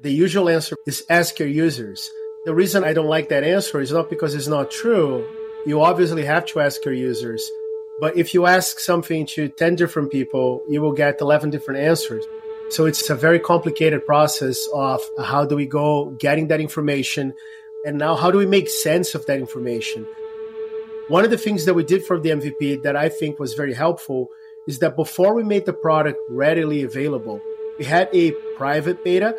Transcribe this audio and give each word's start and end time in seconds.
The 0.00 0.12
usual 0.12 0.48
answer 0.48 0.76
is 0.86 1.04
ask 1.08 1.38
your 1.38 1.48
users. 1.48 2.10
The 2.44 2.54
reason 2.54 2.84
I 2.84 2.92
don't 2.92 3.08
like 3.08 3.28
that 3.30 3.44
answer 3.44 3.80
is 3.80 3.92
not 3.92 4.10
because 4.10 4.34
it's 4.34 4.48
not 4.48 4.70
true. 4.70 5.26
You 5.66 5.82
obviously 5.82 6.24
have 6.24 6.46
to 6.46 6.60
ask 6.60 6.84
your 6.84 6.94
users. 6.94 7.50
But 8.00 8.16
if 8.16 8.34
you 8.34 8.46
ask 8.46 8.80
something 8.80 9.24
to 9.26 9.48
10 9.48 9.76
different 9.76 10.10
people, 10.10 10.62
you 10.68 10.82
will 10.82 10.92
get 10.92 11.20
11 11.20 11.50
different 11.50 11.80
answers. 11.80 12.24
So 12.70 12.86
it's 12.86 13.08
a 13.08 13.14
very 13.14 13.38
complicated 13.38 14.04
process 14.04 14.66
of 14.74 15.00
how 15.18 15.44
do 15.44 15.54
we 15.56 15.66
go 15.66 16.10
getting 16.10 16.48
that 16.48 16.60
information 16.60 17.34
and 17.84 17.98
now 17.98 18.14
how 18.16 18.30
do 18.30 18.38
we 18.38 18.46
make 18.46 18.68
sense 18.68 19.14
of 19.14 19.26
that 19.26 19.38
information? 19.38 20.06
One 21.08 21.24
of 21.24 21.30
the 21.30 21.38
things 21.38 21.66
that 21.66 21.74
we 21.74 21.84
did 21.84 22.04
for 22.04 22.18
the 22.18 22.30
MVP 22.30 22.82
that 22.82 22.96
I 22.96 23.10
think 23.10 23.38
was 23.38 23.52
very 23.52 23.74
helpful 23.74 24.30
is 24.66 24.78
that 24.78 24.96
before 24.96 25.34
we 25.34 25.44
made 25.44 25.66
the 25.66 25.74
product 25.74 26.18
readily 26.30 26.82
available, 26.82 27.42
we 27.78 27.84
had 27.84 28.08
a 28.14 28.32
private 28.56 29.04
beta. 29.04 29.36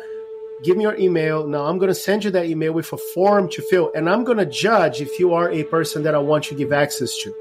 Give 0.62 0.76
me 0.76 0.84
your 0.84 0.96
email. 0.96 1.46
Now 1.46 1.66
I'm 1.66 1.76
going 1.76 1.88
to 1.88 1.94
send 1.94 2.24
you 2.24 2.30
that 2.30 2.46
email 2.46 2.72
with 2.72 2.90
a 2.92 2.96
form 2.96 3.48
to 3.50 3.60
fill, 3.60 3.92
and 3.94 4.08
I'm 4.08 4.24
going 4.24 4.38
to 4.38 4.46
judge 4.46 5.02
if 5.02 5.18
you 5.18 5.34
are 5.34 5.50
a 5.50 5.64
person 5.64 6.02
that 6.04 6.14
I 6.14 6.18
want 6.18 6.44
to 6.44 6.54
give 6.54 6.72
access 6.72 7.16
to. 7.18 7.34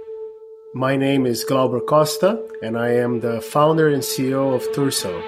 My 0.73 0.97
name 0.97 1.25
is 1.25 1.45
Glauber 1.45 1.79
Costa, 1.79 2.43
and 2.61 2.77
I 2.77 2.89
am 2.89 3.21
the 3.21 3.39
founder 3.39 3.87
and 3.87 4.03
CEO 4.03 4.53
of 4.53 4.63
Turso. 4.73 5.21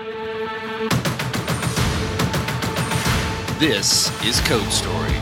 This 3.57 4.11
is 4.25 4.41
Code 4.41 4.69
Story, 4.69 5.15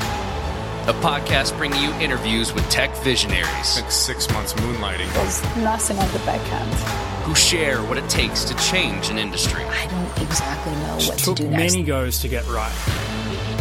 a 0.88 0.96
podcast 1.04 1.56
bringing 1.58 1.84
you 1.84 1.92
interviews 2.02 2.52
with 2.52 2.68
tech 2.72 2.98
visionaries. 3.04 3.76
Like 3.80 3.92
six 3.92 4.28
months 4.32 4.54
moonlighting. 4.54 5.14
There's 5.14 5.44
nothing 5.58 6.00
at 6.00 6.10
the 6.10 6.20
back 6.26 6.42
end. 6.52 7.15
Who 7.26 7.34
share 7.34 7.82
what 7.84 7.98
it 7.98 8.08
takes 8.08 8.44
to 8.46 8.56
change 8.58 9.10
an 9.10 9.18
industry. 9.18 9.64
I 9.64 9.88
don't 9.88 10.28
exactly 10.28 10.74
know 10.74 10.96
what 11.08 11.18
took 11.18 11.38
to 11.38 11.44
do 11.44 11.50
next. 11.50 11.74
many 11.74 11.84
goes 11.84 12.20
to 12.22 12.28
get 12.28 12.46
right. 12.48 12.72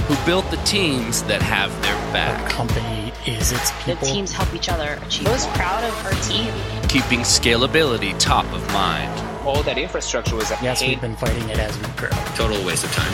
Who 0.07 0.27
built 0.27 0.51
the 0.51 0.59
teams 0.59 1.23
that 1.25 1.41
have 1.41 1.71
their 1.83 1.95
back. 2.13 2.51
Company 2.51 3.11
is 3.27 3.53
its 3.53 3.73
people. 3.83 3.95
The 4.07 4.13
teams 4.13 4.33
help 4.33 4.53
each 4.55 4.69
other 4.69 5.01
achieve. 5.07 5.27
I 5.29 5.33
was 5.33 5.47
proud 5.49 5.83
of 5.83 6.05
our 6.05 6.13
team. 6.23 6.53
Keeping 6.89 7.21
scalability 7.21 8.15
top 8.19 8.45
of 8.53 8.67
mind. 8.73 9.11
all 9.47 9.63
that 9.63 9.79
infrastructure 9.79 10.37
was 10.37 10.51
Yes, 10.63 10.81
paid 10.83 10.91
we've 10.91 11.01
been 11.01 11.17
fighting 11.17 11.49
it 11.49 11.59
as 11.59 11.75
we 11.79 11.87
grow. 11.97 12.11
Total 12.37 12.63
waste 12.67 12.85
of 12.85 12.93
time. 12.93 13.13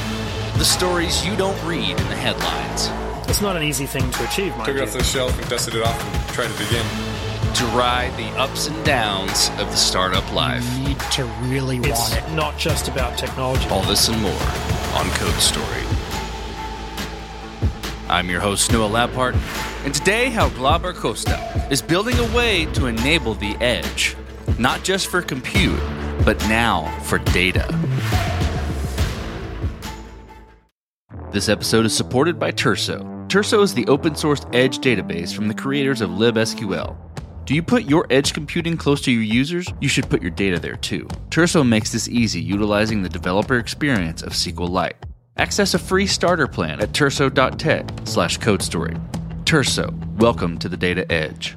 The 0.59 0.65
stories 0.65 1.25
you 1.25 1.37
don't 1.37 1.57
read 1.65 1.91
in 1.91 1.97
the 2.09 2.17
headlines. 2.17 2.91
It's 3.31 3.41
not 3.41 3.57
an 3.57 3.63
easy 3.63 3.87
thing 3.87 4.11
to 4.11 4.25
achieve, 4.25 4.51
mind 4.57 4.67
Took 4.67 4.77
it 4.79 4.83
off 4.83 4.93
the 4.93 5.05
shelf 5.05 5.39
and 5.41 5.49
dusted 5.49 5.77
it 5.77 5.83
off 5.85 6.05
and 6.05 6.35
tried 6.35 6.51
it 6.51 6.61
again. 6.69 7.10
To 7.55 7.67
ride 7.77 8.17
the 8.17 8.29
ups 8.39 8.69
and 8.69 8.85
downs 8.87 9.51
of 9.59 9.69
the 9.71 9.77
startup 9.77 10.33
life. 10.33 10.65
You 10.79 10.89
need 10.89 11.01
to 11.13 11.25
really 11.43 11.77
It's 11.79 12.11
want 12.13 12.17
it. 12.17 12.33
not 12.35 12.57
just 12.57 12.89
about 12.89 13.19
technology. 13.19 13.69
All 13.69 13.83
this 13.83 14.09
and 14.09 14.19
more 14.23 14.33
on 14.95 15.11
Code 15.11 15.35
Story. 15.35 15.83
I'm 18.09 18.31
your 18.31 18.41
host, 18.41 18.73
Noah 18.73 18.89
Labhart, 18.89 19.35
and 19.85 19.95
today, 19.95 20.31
how 20.31 20.49
Glauber 20.51 20.95
Costa 20.95 21.67
is 21.71 21.83
building 21.83 22.19
a 22.19 22.35
way 22.35 22.65
to 22.73 22.87
enable 22.87 23.35
the 23.35 23.55
edge, 23.57 24.17
not 24.59 24.83
just 24.83 25.09
for 25.09 25.21
compute, 25.21 25.79
but 26.25 26.39
now 26.49 26.91
for 27.03 27.19
data. 27.19 27.69
This 31.31 31.51
episode 31.51 31.85
is 31.85 31.95
supported 31.95 32.39
by 32.39 32.53
Turso. 32.53 33.07
Turso 33.29 33.63
is 33.63 33.75
the 33.75 33.87
open 33.87 34.15
source 34.15 34.47
edge 34.55 34.79
database 34.79 35.35
from 35.35 35.47
the 35.47 35.55
creators 35.55 36.01
of 36.01 36.11
libsql. 36.11 36.97
Do 37.51 37.57
you 37.57 37.65
put 37.65 37.87
your 37.87 38.07
edge 38.11 38.33
computing 38.33 38.77
close 38.77 39.01
to 39.01 39.11
your 39.11 39.25
users? 39.25 39.67
You 39.81 39.89
should 39.89 40.09
put 40.09 40.23
your 40.23 40.31
data 40.31 40.61
there 40.61 40.77
too. 40.77 41.09
Turso 41.31 41.67
makes 41.67 41.91
this 41.91 42.09
easy 42.09 42.41
utilizing 42.41 43.03
the 43.03 43.09
developer 43.09 43.59
experience 43.59 44.23
of 44.23 44.35
SQLite. 44.35 44.93
Access 45.37 45.75
a 45.75 45.81
free 45.81 46.07
starter 46.07 46.47
plan 46.47 46.81
at 46.81 46.91
turso.tech 46.91 47.91
slash 48.05 48.39
codestory. 48.39 48.97
Turso, 49.43 49.93
welcome 50.21 50.59
to 50.59 50.69
the 50.69 50.77
data 50.77 51.11
edge. 51.11 51.57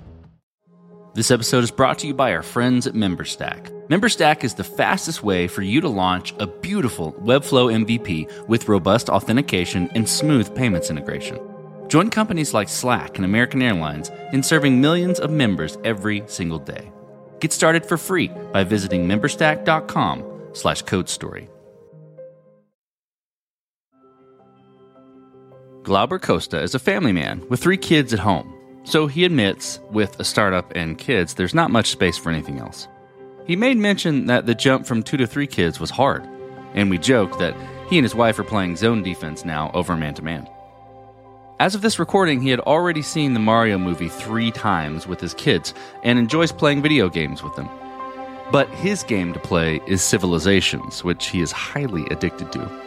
This 1.14 1.30
episode 1.30 1.64
is 1.64 1.70
brought 1.70 2.00
to 2.00 2.08
you 2.08 2.16
by 2.16 2.34
our 2.34 2.42
friends 2.42 2.88
at 2.88 2.96
MemberStack. 2.96 3.70
MemberStack 3.88 4.44
is 4.44 4.56
the 4.56 4.64
fastest 4.64 5.22
way 5.22 5.48
for 5.48 5.62
you 5.62 5.80
to 5.80 5.90
launch 5.90 6.34
a 6.40 6.48
beautiful 6.48 7.14
Webflow 7.22 7.72
MVP 7.86 8.48
with 8.48 8.68
robust 8.68 9.10
authentication 9.10 9.92
and 9.94 10.10
smooth 10.10 10.56
payments 10.56 10.90
integration. 10.90 11.38
Join 11.94 12.10
companies 12.10 12.56
like 12.56 12.70
Slack 12.70 13.18
and 13.18 13.24
American 13.24 13.62
Airlines 13.62 14.10
in 14.32 14.42
serving 14.42 14.82
millions 14.82 15.20
of 15.20 15.30
members 15.30 15.78
every 15.84 16.24
single 16.26 16.58
day. 16.58 16.92
Get 17.40 17.54
started 17.54 17.86
for 17.86 18.00
free 18.00 18.30
by 18.52 18.64
visiting 18.64 19.08
memberstack.com 19.08 20.24
slash 20.54 20.84
codestory. 20.86 21.50
Glauber 25.84 26.18
Costa 26.18 26.60
is 26.64 26.74
a 26.74 26.80
family 26.80 27.12
man 27.12 27.48
with 27.48 27.62
three 27.62 27.78
kids 27.78 28.12
at 28.12 28.18
home. 28.18 28.52
So 28.86 29.06
he 29.06 29.24
admits, 29.24 29.80
with 29.92 30.20
a 30.20 30.24
startup 30.24 30.72
and 30.76 30.98
kids, 30.98 31.36
there's 31.36 31.54
not 31.54 31.70
much 31.70 31.92
space 31.92 32.18
for 32.18 32.32
anything 32.32 32.58
else. 32.58 32.88
He 33.46 33.56
made 33.56 33.78
mention 33.78 34.26
that 34.26 34.48
the 34.48 34.56
jump 34.56 34.88
from 34.88 35.04
two 35.04 35.18
to 35.18 35.28
three 35.28 35.46
kids 35.46 35.80
was 35.80 35.92
hard, 35.92 36.28
and 36.74 36.90
we 36.90 36.98
joked 36.98 37.38
that 37.38 37.56
he 37.88 38.00
and 38.00 38.04
his 38.04 38.16
wife 38.16 38.40
are 38.40 38.44
playing 38.44 38.78
zone 38.78 39.04
defense 39.04 39.46
now 39.46 39.70
over 39.76 39.96
man 39.96 40.16
to 40.16 40.24
man. 40.24 40.50
As 41.60 41.76
of 41.76 41.82
this 41.82 42.00
recording, 42.00 42.42
he 42.42 42.50
had 42.50 42.60
already 42.62 43.04
seen 43.04 43.34
the 43.34 43.40
Mario 43.40 43.78
movie 43.78 44.10
three 44.10 44.52
times 44.52 45.08
with 45.08 45.22
his 45.22 45.36
kids 45.36 45.74
and 46.04 46.18
enjoys 46.18 46.52
playing 46.52 46.82
video 46.82 47.10
games 47.10 47.44
with 47.44 47.56
them. 47.56 47.70
But 48.52 48.70
his 48.70 49.04
game 49.04 49.34
to 49.34 49.40
play 49.40 49.80
is 49.88 50.02
Civilizations, 50.02 51.04
which 51.04 51.28
he 51.28 51.42
is 51.42 51.52
highly 51.52 52.06
addicted 52.08 52.52
to. 52.54 52.84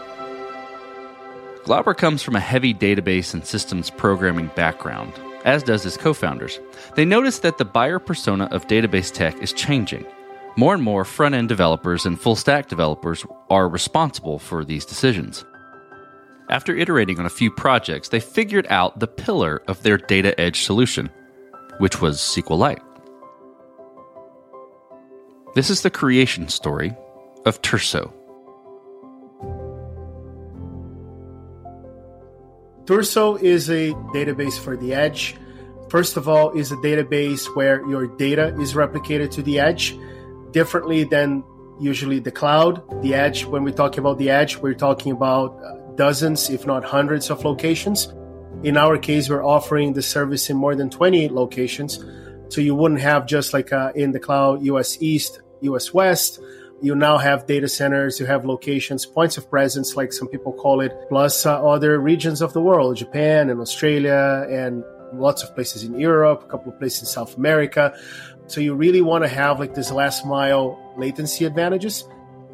Glauber 1.65 1.95
comes 1.95 2.23
from 2.23 2.35
a 2.35 2.41
heavy 2.41 2.75
database 2.75 3.35
and 3.35 3.47
systems 3.47 3.89
programming 3.89 4.51
background, 4.57 5.13
as 5.45 5.63
does 5.63 5.85
his 5.85 5.97
co 5.97 6.13
founders. 6.13 6.59
They 6.97 7.05
notice 7.05 7.39
that 7.41 7.59
the 7.59 7.65
buyer 7.65 8.01
persona 8.01 8.47
of 8.47 8.67
database 8.67 9.13
tech 9.13 9.41
is 9.41 9.53
changing. 9.53 10.07
More 10.57 10.75
and 10.75 10.83
more 10.83 11.05
front 11.05 11.35
end 11.35 11.49
developers 11.49 12.05
and 12.05 12.21
full 12.21 12.37
stack 12.37 12.69
developers 12.69 13.25
are 13.49 13.69
responsible 13.69 14.39
for 14.39 14.65
these 14.65 14.85
decisions. 14.85 15.45
After 16.49 16.77
iterating 16.77 17.19
on 17.19 17.27
a 17.27 17.31
few 17.31 17.51
projects, 17.51 18.09
they 18.09 18.21
figured 18.21 18.67
out 18.71 19.01
the 19.01 19.09
pillar 19.09 19.63
of 19.67 19.83
their 19.83 19.99
data 19.99 20.39
edge 20.41 20.63
solution, 20.63 21.11
which 21.79 22.01
was 22.01 22.19
SQLite. 22.19 22.83
This 25.55 25.71
is 25.71 25.83
the 25.83 25.91
creation 25.91 26.49
story 26.49 26.95
of 27.45 27.61
Turso. 27.63 28.13
Turso 32.85 33.43
is 33.43 33.69
a 33.69 33.91
database 34.15 34.57
for 34.57 34.77
the 34.77 34.95
edge. 34.95 35.35
First 35.89 36.17
of 36.17 36.29
all, 36.29 36.53
is 36.53 36.71
a 36.71 36.77
database 36.77 37.45
where 37.57 37.85
your 37.89 38.07
data 38.07 38.55
is 38.61 38.75
replicated 38.75 39.33
to 39.33 39.43
the 39.43 39.59
edge 39.59 39.99
differently 40.53 41.03
than 41.03 41.43
usually 41.81 42.21
the 42.21 42.31
cloud. 42.31 42.83
The 43.03 43.15
edge, 43.15 43.45
when 43.45 43.65
we 43.65 43.73
talk 43.73 43.99
about 43.99 44.19
the 44.19 44.31
edge, 44.31 44.57
we're 44.59 44.75
talking 44.75 45.11
about 45.11 45.59
uh, 45.65 45.76
dozens, 45.97 46.51
if 46.51 46.67
not 46.67 46.85
hundreds 46.85 47.31
of 47.31 47.45
locations. 47.45 48.13
In 48.63 48.77
our 48.77 48.99
case, 48.99 49.29
we're 49.29 49.45
offering 49.45 49.93
the 49.93 50.03
service 50.03 50.49
in 50.51 50.57
more 50.57 50.75
than 50.75 50.91
20 50.91 51.29
locations. 51.29 52.05
So 52.49 52.61
you 52.61 52.75
wouldn't 52.75 53.01
have 53.01 53.27
just 53.27 53.53
like 53.53 53.73
uh, 53.73 53.93
in 53.95 54.13
the 54.13 54.21
cloud, 54.21 54.63
US 54.63 55.01
East, 55.01 55.41
US 55.61 55.93
West. 55.93 56.41
You 56.83 56.95
now 56.95 57.17
have 57.17 57.47
data 57.47 57.69
centers, 57.69 58.21
you 58.21 58.27
have 58.27 58.45
locations, 58.45 59.07
points 59.07 59.39
of 59.39 59.49
presence, 59.51 59.97
like 59.97 60.13
some 60.13 60.29
people 60.29 60.53
call 60.53 60.83
it, 60.83 60.93
plus 61.09 61.47
uh, 61.47 61.63
other 61.67 61.99
regions 61.99 62.43
of 62.43 62.53
the 62.53 62.61
world, 62.61 62.97
Japan 62.97 63.49
and 63.49 63.61
Australia, 63.61 64.47
and 64.51 64.85
lots 65.15 65.43
of 65.43 65.55
places 65.55 65.85
in 65.85 65.99
Europe, 65.99 66.43
a 66.45 66.49
couple 66.49 66.73
of 66.73 66.79
places 66.79 67.01
in 67.01 67.07
South 67.07 67.37
America. 67.37 67.97
So 68.47 68.61
you 68.61 68.75
really 68.75 69.01
want 69.01 69.25
to 69.25 69.29
have 69.29 69.59
like 69.59 69.75
this 69.75 69.91
last 69.91 70.27
mile 70.27 70.79
latency 70.97 71.45
advantages. 71.47 72.05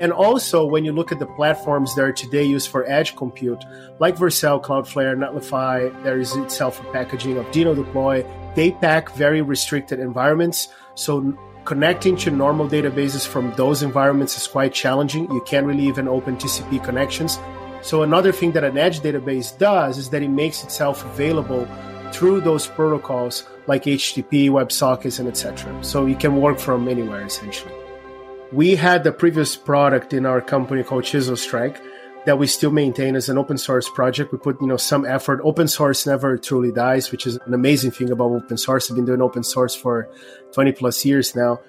And 0.02 0.12
also, 0.12 0.66
when 0.66 0.84
you 0.84 0.92
look 0.92 1.12
at 1.12 1.20
the 1.20 1.26
platforms 1.26 1.94
that 1.94 2.02
are 2.02 2.12
today 2.12 2.42
used 2.42 2.68
for 2.68 2.84
edge 2.90 3.14
compute, 3.14 3.64
like 4.00 4.16
Vercel, 4.16 4.60
Cloudflare, 4.60 5.16
Netlify, 5.16 6.02
there 6.02 6.18
is 6.18 6.34
itself 6.34 6.80
a 6.80 6.92
packaging 6.92 7.38
of 7.38 7.46
Deno 7.46 7.76
Deploy. 7.76 8.26
They 8.56 8.72
pack 8.72 9.12
very 9.12 9.42
restricted 9.42 10.00
environments. 10.00 10.66
So 10.96 11.38
connecting 11.64 12.16
to 12.16 12.32
normal 12.32 12.68
databases 12.68 13.24
from 13.24 13.54
those 13.54 13.84
environments 13.84 14.36
is 14.36 14.48
quite 14.48 14.74
challenging. 14.74 15.30
You 15.30 15.40
can't 15.46 15.66
really 15.66 15.86
even 15.86 16.08
open 16.08 16.36
TCP 16.36 16.82
connections. 16.82 17.38
So 17.82 18.02
another 18.02 18.32
thing 18.32 18.50
that 18.52 18.64
an 18.64 18.76
edge 18.76 19.02
database 19.02 19.56
does 19.56 19.98
is 19.98 20.10
that 20.10 20.20
it 20.20 20.30
makes 20.30 20.64
itself 20.64 21.04
available 21.04 21.68
through 22.10 22.40
those 22.40 22.66
protocols 22.66 23.46
like 23.68 23.84
HTTP, 23.84 24.50
WebSockets, 24.50 25.20
and 25.20 25.28
etc. 25.28 25.72
So 25.84 26.06
you 26.06 26.16
can 26.16 26.40
work 26.40 26.58
from 26.58 26.88
anywhere 26.88 27.24
essentially. 27.24 27.72
We 28.52 28.76
had 28.76 29.02
the 29.02 29.12
previous 29.12 29.56
product 29.56 30.12
in 30.12 30.26
our 30.26 30.42
company 30.42 30.82
called 30.82 31.04
ChiselStrike 31.04 31.80
that 32.26 32.38
we 32.38 32.46
still 32.46 32.70
maintain 32.70 33.16
as 33.16 33.30
an 33.30 33.38
open 33.38 33.56
source 33.56 33.88
project. 33.88 34.30
We 34.30 34.38
put, 34.38 34.60
you 34.60 34.66
know, 34.66 34.76
some 34.76 35.06
effort. 35.06 35.40
Open 35.42 35.66
source 35.66 36.06
never 36.06 36.36
truly 36.36 36.70
dies, 36.70 37.10
which 37.10 37.26
is 37.26 37.36
an 37.46 37.54
amazing 37.54 37.92
thing 37.92 38.10
about 38.10 38.30
open 38.30 38.58
source. 38.58 38.90
I've 38.90 38.96
been 38.96 39.06
doing 39.06 39.22
open 39.22 39.42
source 39.42 39.74
for 39.74 40.08
20 40.52 40.72
plus 40.72 41.04
years 41.04 41.34
now. 41.34 41.60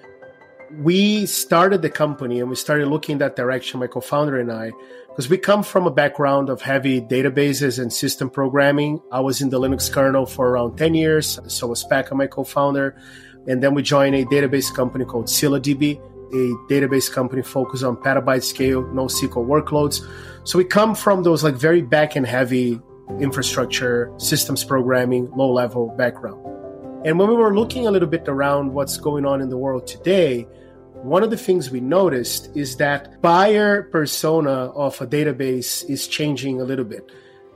we 0.78 1.26
started 1.26 1.82
the 1.82 1.90
company 1.90 2.40
and 2.40 2.48
we 2.48 2.56
started 2.56 2.88
looking 2.88 3.18
that 3.18 3.36
direction, 3.36 3.80
my 3.80 3.86
co-founder 3.86 4.38
and 4.38 4.50
I, 4.50 4.72
because 5.08 5.28
we 5.28 5.38
come 5.38 5.62
from 5.62 5.86
a 5.86 5.90
background 5.90 6.48
of 6.48 6.62
heavy 6.62 7.00
databases 7.00 7.78
and 7.80 7.92
system 7.92 8.28
programming. 8.28 9.00
I 9.12 9.20
was 9.20 9.40
in 9.40 9.50
the 9.50 9.60
Linux 9.60 9.90
kernel 9.92 10.26
for 10.26 10.48
around 10.48 10.76
10 10.76 10.94
years. 10.94 11.38
So 11.46 11.68
was 11.68 11.84
Pekka, 11.84 12.12
my 12.12 12.26
co-founder. 12.26 12.96
And 13.46 13.62
then 13.62 13.74
we 13.74 13.82
joined 13.82 14.16
a 14.16 14.24
database 14.24 14.74
company 14.74 15.04
called 15.04 15.26
ScyllaDB, 15.26 16.00
a 16.32 16.72
database 16.72 17.12
company 17.12 17.42
focused 17.42 17.84
on 17.84 17.96
petabyte 17.96 18.42
scale, 18.42 18.82
NoSQL 18.84 19.46
workloads. 19.46 20.06
So 20.44 20.58
we 20.58 20.64
come 20.64 20.94
from 20.94 21.22
those 21.22 21.44
like 21.44 21.54
very 21.54 21.82
back 21.82 22.16
end 22.16 22.26
heavy 22.26 22.80
infrastructure, 23.20 24.12
systems 24.18 24.64
programming, 24.64 25.30
low 25.32 25.52
level 25.52 25.88
background. 25.96 26.40
And 27.06 27.18
when 27.18 27.28
we 27.28 27.34
were 27.34 27.54
looking 27.54 27.86
a 27.86 27.90
little 27.90 28.08
bit 28.08 28.26
around 28.28 28.72
what's 28.72 28.96
going 28.96 29.26
on 29.26 29.42
in 29.42 29.50
the 29.50 29.58
world 29.58 29.86
today, 29.86 30.48
one 31.02 31.22
of 31.22 31.30
the 31.30 31.36
things 31.36 31.70
we 31.70 31.80
noticed 31.80 32.50
is 32.56 32.76
that 32.76 33.20
buyer 33.20 33.82
persona 33.82 34.70
of 34.72 34.98
a 35.02 35.06
database 35.06 35.88
is 35.88 36.08
changing 36.08 36.62
a 36.62 36.64
little 36.64 36.84
bit. 36.84 37.12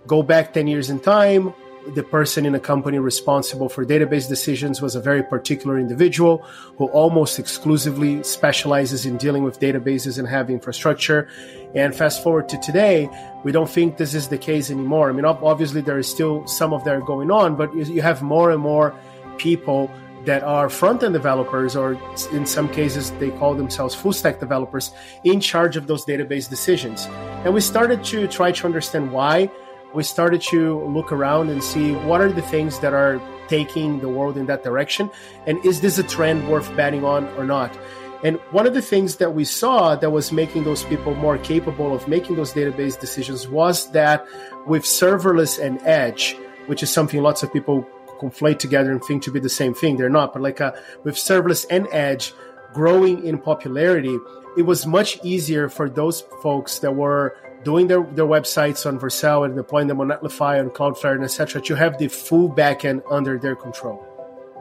Go 0.06 0.23
back 0.23 0.53
10 0.53 0.67
years 0.67 0.91
in 0.91 1.00
time, 1.00 1.55
the 1.94 2.02
person 2.02 2.46
in 2.46 2.55
a 2.55 2.61
company 2.61 2.99
responsible 2.99 3.69
for 3.69 3.85
database 3.85 4.29
decisions 4.29 4.81
was 4.81 4.94
a 4.94 5.00
very 5.00 5.23
particular 5.23 5.79
individual 5.79 6.38
who 6.76 6.87
almost 6.88 7.38
exclusively 7.38 8.23
specializes 8.23 9.06
in 9.06 9.17
dealing 9.17 9.43
with 9.43 9.61
databases 9.61 10.19
and 10.19 10.29
heavy 10.29 10.52
infrastructure. 10.52 11.29
And 11.75 11.94
fast 11.94 12.23
forward 12.23 12.49
to 12.50 12.58
today, 12.58 13.08
we 13.44 13.52
don't 13.52 13.69
think 13.69 13.96
this 13.96 14.14
is 14.14 14.29
the 14.29 14.38
case 14.38 14.70
anymore. 14.70 15.08
I 15.08 15.12
mean, 15.12 15.25
obviously, 15.25 15.81
there 15.81 15.99
is 15.99 16.08
still 16.08 16.46
some 16.46 16.73
of 16.73 16.85
that 16.85 17.05
going 17.05 17.31
on, 17.31 17.56
but 17.56 17.75
you 17.75 18.02
have 18.02 18.23
more 18.23 18.50
and 18.50 18.61
more 18.61 18.94
people 19.37 19.90
that 20.25 20.43
are 20.43 20.69
front 20.69 21.02
end 21.02 21.14
developers, 21.14 21.76
or 21.76 21.93
in 22.32 22.44
some 22.44 22.69
cases, 22.69 23.12
they 23.12 23.31
call 23.31 23.55
themselves 23.55 23.94
full 23.94 24.12
stack 24.12 24.40
developers, 24.40 24.93
in 25.25 25.40
charge 25.40 25.76
of 25.76 25.87
those 25.87 26.05
database 26.05 26.50
decisions. 26.50 27.06
And 27.44 27.55
we 27.55 27.61
started 27.61 28.05
to 28.05 28.26
try 28.29 28.52
to 28.52 28.67
understand 28.67 29.12
why. 29.12 29.50
We 29.94 30.02
started 30.02 30.43
to 30.43 30.85
look 30.85 31.12
around 31.12 31.50
and 31.50 31.62
see 31.62 31.93
what 31.93 32.20
are 32.20 32.31
the 32.31 32.43
things 32.43 32.79
that 32.81 32.93
are 32.93 33.20
taking 33.49 34.00
the 34.00 34.08
world 34.08 34.37
in 34.37 34.46
that 34.46 34.62
direction, 34.62 35.11
and 35.46 35.64
is 35.64 35.81
this 35.81 35.99
a 35.99 36.02
trend 36.02 36.49
worth 36.49 36.75
betting 36.76 37.05
on 37.05 37.26
or 37.38 37.44
not? 37.44 37.76
And 38.23 38.37
one 38.50 38.67
of 38.67 38.75
the 38.75 38.82
things 38.82 39.17
that 39.17 39.35
we 39.35 39.44
saw 39.44 39.94
that 39.94 40.11
was 40.11 40.32
making 40.32 40.64
those 40.64 40.82
people 40.85 41.14
more 41.14 41.38
capable 41.38 41.94
of 41.94 42.08
making 42.08 42.37
those 42.37 42.52
database 42.52 42.99
decisions 42.99 43.46
was 43.46 43.90
that 43.93 44.26
with 44.67 44.82
serverless 44.82 45.62
and 45.64 45.81
edge, 45.82 46.37
which 46.67 46.82
is 46.82 46.90
something 46.90 47.23
lots 47.23 47.44
of 47.44 47.52
people 47.52 47.87
conflate 48.20 48.58
together 48.58 48.90
and 48.90 49.02
think 49.05 49.23
to 49.23 49.31
be 49.31 49.38
the 49.38 49.49
same 49.49 49.73
thing. 49.73 49.96
They're 49.96 50.11
not. 50.11 50.32
But 50.32 50.43
like 50.43 50.61
uh, 50.61 50.73
with 51.05 51.14
serverless 51.14 51.64
and 51.70 51.87
edge 51.93 52.35
growing 52.75 53.25
in 53.25 53.38
popularity, 53.38 54.19
it 54.56 54.62
was 54.62 54.85
much 54.85 55.20
easier 55.23 55.69
for 55.69 55.88
those 55.88 56.23
folks 56.43 56.81
that 56.81 56.96
were 56.96 57.37
doing 57.64 57.87
their, 57.87 58.02
their 58.02 58.26
websites 58.26 58.87
on 58.87 58.99
Vercel 58.99 59.44
and 59.44 59.56
deploying 59.56 59.88
them 59.88 60.00
on 60.00 60.08
Netlify, 60.08 60.60
on 60.60 60.70
Cloudflare, 60.70 61.14
and 61.14 61.25
etc. 61.25 61.60
to 61.62 61.75
have 61.75 61.99
the 61.99 62.08
full 62.08 62.49
backend 62.49 63.02
under 63.10 63.38
their 63.38 63.56
control. 63.56 64.05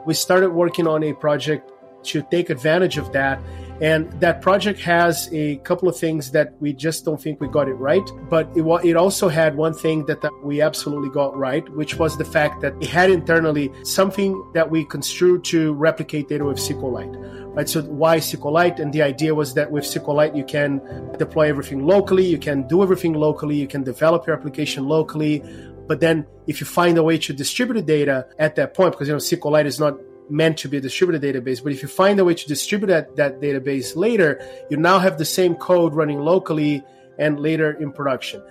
We 0.05 0.13
started 0.13 0.51
working 0.51 0.87
on 0.87 1.03
a 1.03 1.13
project 1.13 1.71
to 2.03 2.21
take 2.31 2.49
advantage 2.49 2.97
of 2.97 3.11
that 3.13 3.41
and 3.79 4.11
that 4.19 4.41
project 4.41 4.79
has 4.79 5.29
a 5.31 5.57
couple 5.57 5.87
of 5.87 5.95
things 5.95 6.31
that 6.31 6.59
we 6.59 6.73
just 6.73 7.05
don't 7.05 7.21
think 7.21 7.39
we 7.39 7.47
got 7.47 7.67
it 7.67 7.73
right. 7.73 8.09
But 8.27 8.49
it, 8.55 8.63
it 8.83 8.95
also 8.95 9.29
had 9.29 9.55
one 9.55 9.73
thing 9.73 10.05
that, 10.07 10.21
that 10.21 10.31
we 10.43 10.61
absolutely 10.61 11.09
got 11.09 11.37
right, 11.37 11.67
which 11.69 11.95
was 11.95 12.17
the 12.17 12.25
fact 12.25 12.61
that 12.61 12.73
it 12.81 12.89
had 12.89 13.11
internally 13.11 13.71
something 13.83 14.51
that 14.53 14.69
we 14.69 14.83
construed 14.83 15.43
to 15.45 15.73
replicate 15.73 16.27
data 16.27 16.43
with 16.43 16.57
SQLite. 16.57 17.55
Right? 17.55 17.69
So 17.69 17.83
why 17.83 18.17
SQLite? 18.17 18.79
And 18.79 18.91
the 18.91 19.03
idea 19.03 19.35
was 19.35 19.53
that 19.53 19.71
with 19.71 19.83
SQLite, 19.83 20.35
you 20.35 20.43
can 20.43 20.81
deploy 21.19 21.47
everything 21.47 21.85
locally, 21.85 22.25
you 22.25 22.39
can 22.39 22.67
do 22.67 22.81
everything 22.81 23.13
locally, 23.13 23.55
you 23.55 23.67
can 23.67 23.83
develop 23.83 24.25
your 24.25 24.35
application 24.35 24.87
locally. 24.87 25.43
But 25.87 25.99
then 25.99 26.25
if 26.47 26.59
you 26.59 26.65
find 26.65 26.97
a 26.97 27.03
way 27.03 27.19
to 27.19 27.33
distribute 27.33 27.75
the 27.75 27.81
data 27.83 28.27
at 28.39 28.55
that 28.55 28.73
point, 28.73 28.93
because 28.93 29.07
you 29.07 29.13
know 29.13 29.19
SQLite 29.19 29.65
is 29.65 29.79
not 29.79 29.97
meant 30.29 30.57
to 30.59 30.69
be 30.69 30.77
a 30.77 30.81
distributed 30.81 31.21
database. 31.21 31.63
But 31.63 31.73
if 31.73 31.81
you 31.81 31.87
find 31.87 32.19
a 32.19 32.25
way 32.25 32.33
to 32.33 32.47
distribute 32.47 32.87
that, 32.87 33.15
that 33.15 33.39
database 33.39 33.95
later, 33.95 34.41
you 34.69 34.77
now 34.77 34.99
have 34.99 35.17
the 35.17 35.25
same 35.25 35.55
code 35.55 35.93
running 35.93 36.19
locally 36.19 36.83
and 37.17 37.39
later 37.39 37.71
in 37.71 37.91
production. 37.91 38.43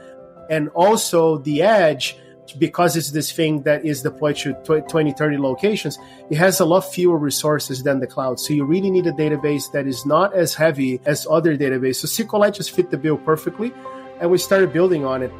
And 0.51 0.69
also 0.71 1.39
the 1.39 1.63
edge, 1.63 2.17
because 2.59 2.97
it's 2.97 3.11
this 3.11 3.33
thing 3.33 3.63
that 3.63 3.85
is 3.85 4.03
deployed 4.03 4.37
to 4.37 4.55
20, 4.89 5.13
30 5.13 5.39
locations, 5.39 5.99
it 6.31 6.37
has 6.37 6.61
a 6.61 6.65
lot 6.65 6.81
fewer 6.81 7.19
resources 7.19 7.83
than 7.83 8.01
the 8.01 8.07
cloud. 8.07 8.39
So 8.39 8.55
you 8.55 8.65
really 8.65 8.91
need 8.91 9.07
a 9.07 9.13
database 9.13 9.71
that 9.73 9.87
is 9.87 10.07
not 10.07 10.35
as 10.35 10.55
heavy 10.55 11.01
as 11.05 11.27
other 11.29 11.57
databases. 11.57 12.07
So 12.07 12.25
SQLite 12.25 12.55
just 12.55 12.71
fit 12.71 12.91
the 12.91 12.99
bill 12.99 13.19
perfectly. 13.19 13.73
And 14.21 14.31
we 14.31 14.39
started 14.39 14.73
building 14.73 15.05
on 15.05 15.23
it 15.23 15.33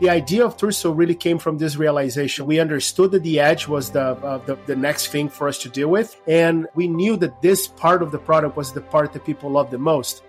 the 0.00 0.10
idea 0.10 0.44
of 0.44 0.56
Turso 0.56 0.96
really 0.96 1.14
came 1.14 1.38
from 1.38 1.58
this 1.58 1.76
realization. 1.76 2.46
We 2.46 2.60
understood 2.60 3.12
that 3.12 3.22
the 3.22 3.40
edge 3.40 3.66
was 3.66 3.90
the, 3.90 4.00
uh, 4.00 4.38
the, 4.38 4.58
the 4.66 4.76
next 4.76 5.08
thing 5.08 5.28
for 5.28 5.48
us 5.48 5.58
to 5.58 5.68
deal 5.68 5.88
with, 5.88 6.20
and 6.26 6.66
we 6.74 6.86
knew 6.86 7.16
that 7.16 7.40
this 7.40 7.66
part 7.66 8.02
of 8.02 8.12
the 8.12 8.18
product 8.18 8.56
was 8.56 8.72
the 8.72 8.82
part 8.82 9.12
that 9.14 9.24
people 9.24 9.50
loved 9.50 9.70
the 9.70 9.78
most. 9.78 10.22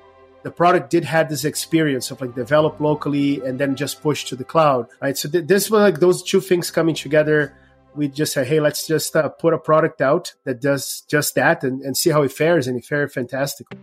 The 0.44 0.52
product 0.52 0.90
did 0.90 1.04
have 1.04 1.28
this 1.28 1.44
experience 1.44 2.12
of 2.12 2.22
like 2.22 2.34
develop 2.34 2.80
locally 2.80 3.42
and 3.42 3.60
then 3.60 3.75
just 3.75 4.02
push 4.02 4.24
to 4.25 4.36
the 4.38 4.46
cloud, 4.46 4.88
right? 5.02 5.18
So 5.18 5.28
th- 5.28 5.46
this 5.46 5.69
was 5.69 5.81
like 5.81 6.00
those 6.00 6.24
two 6.24 6.40
things 6.40 6.72
coming 6.72 6.96
together. 6.96 7.58
We 7.96 8.08
just 8.08 8.31
said, 8.31 8.48
hey, 8.48 8.62
let's 8.62 8.88
just 8.88 9.16
uh, 9.16 9.28
put 9.28 9.54
a 9.54 9.58
product 9.58 10.00
out 10.00 10.34
that 10.46 10.62
does 10.62 11.02
just 11.10 11.36
that 11.36 11.64
and, 11.64 11.81
and 11.81 11.98
see 11.98 12.12
how 12.12 12.22
it 12.22 12.31
fares, 12.31 12.68
and 12.68 12.78
it 12.78 12.86
fared 12.86 13.12
fantastically. 13.12 13.80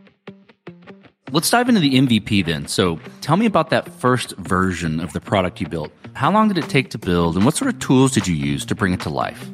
Let's 1.35 1.51
dive 1.51 1.69
into 1.69 1.81
the 1.81 1.95
MVP 1.95 2.47
then. 2.47 2.69
So, 2.69 3.01
tell 3.21 3.37
me 3.37 3.45
about 3.45 3.71
that 3.71 3.89
first 3.89 4.37
version 4.37 5.01
of 5.01 5.13
the 5.13 5.21
product 5.21 5.61
you 5.61 5.67
built. 5.67 5.91
How 6.13 6.31
long 6.31 6.47
did 6.47 6.59
it 6.59 6.71
take 6.71 6.91
to 6.91 6.99
build, 6.99 7.35
and 7.35 7.45
what 7.45 7.57
sort 7.57 7.75
of 7.75 7.81
tools 7.81 8.13
did 8.13 8.29
you 8.29 8.37
use 8.37 8.65
to 8.67 8.77
bring 8.77 8.93
it 8.93 9.01
to 9.01 9.11
life? 9.11 9.45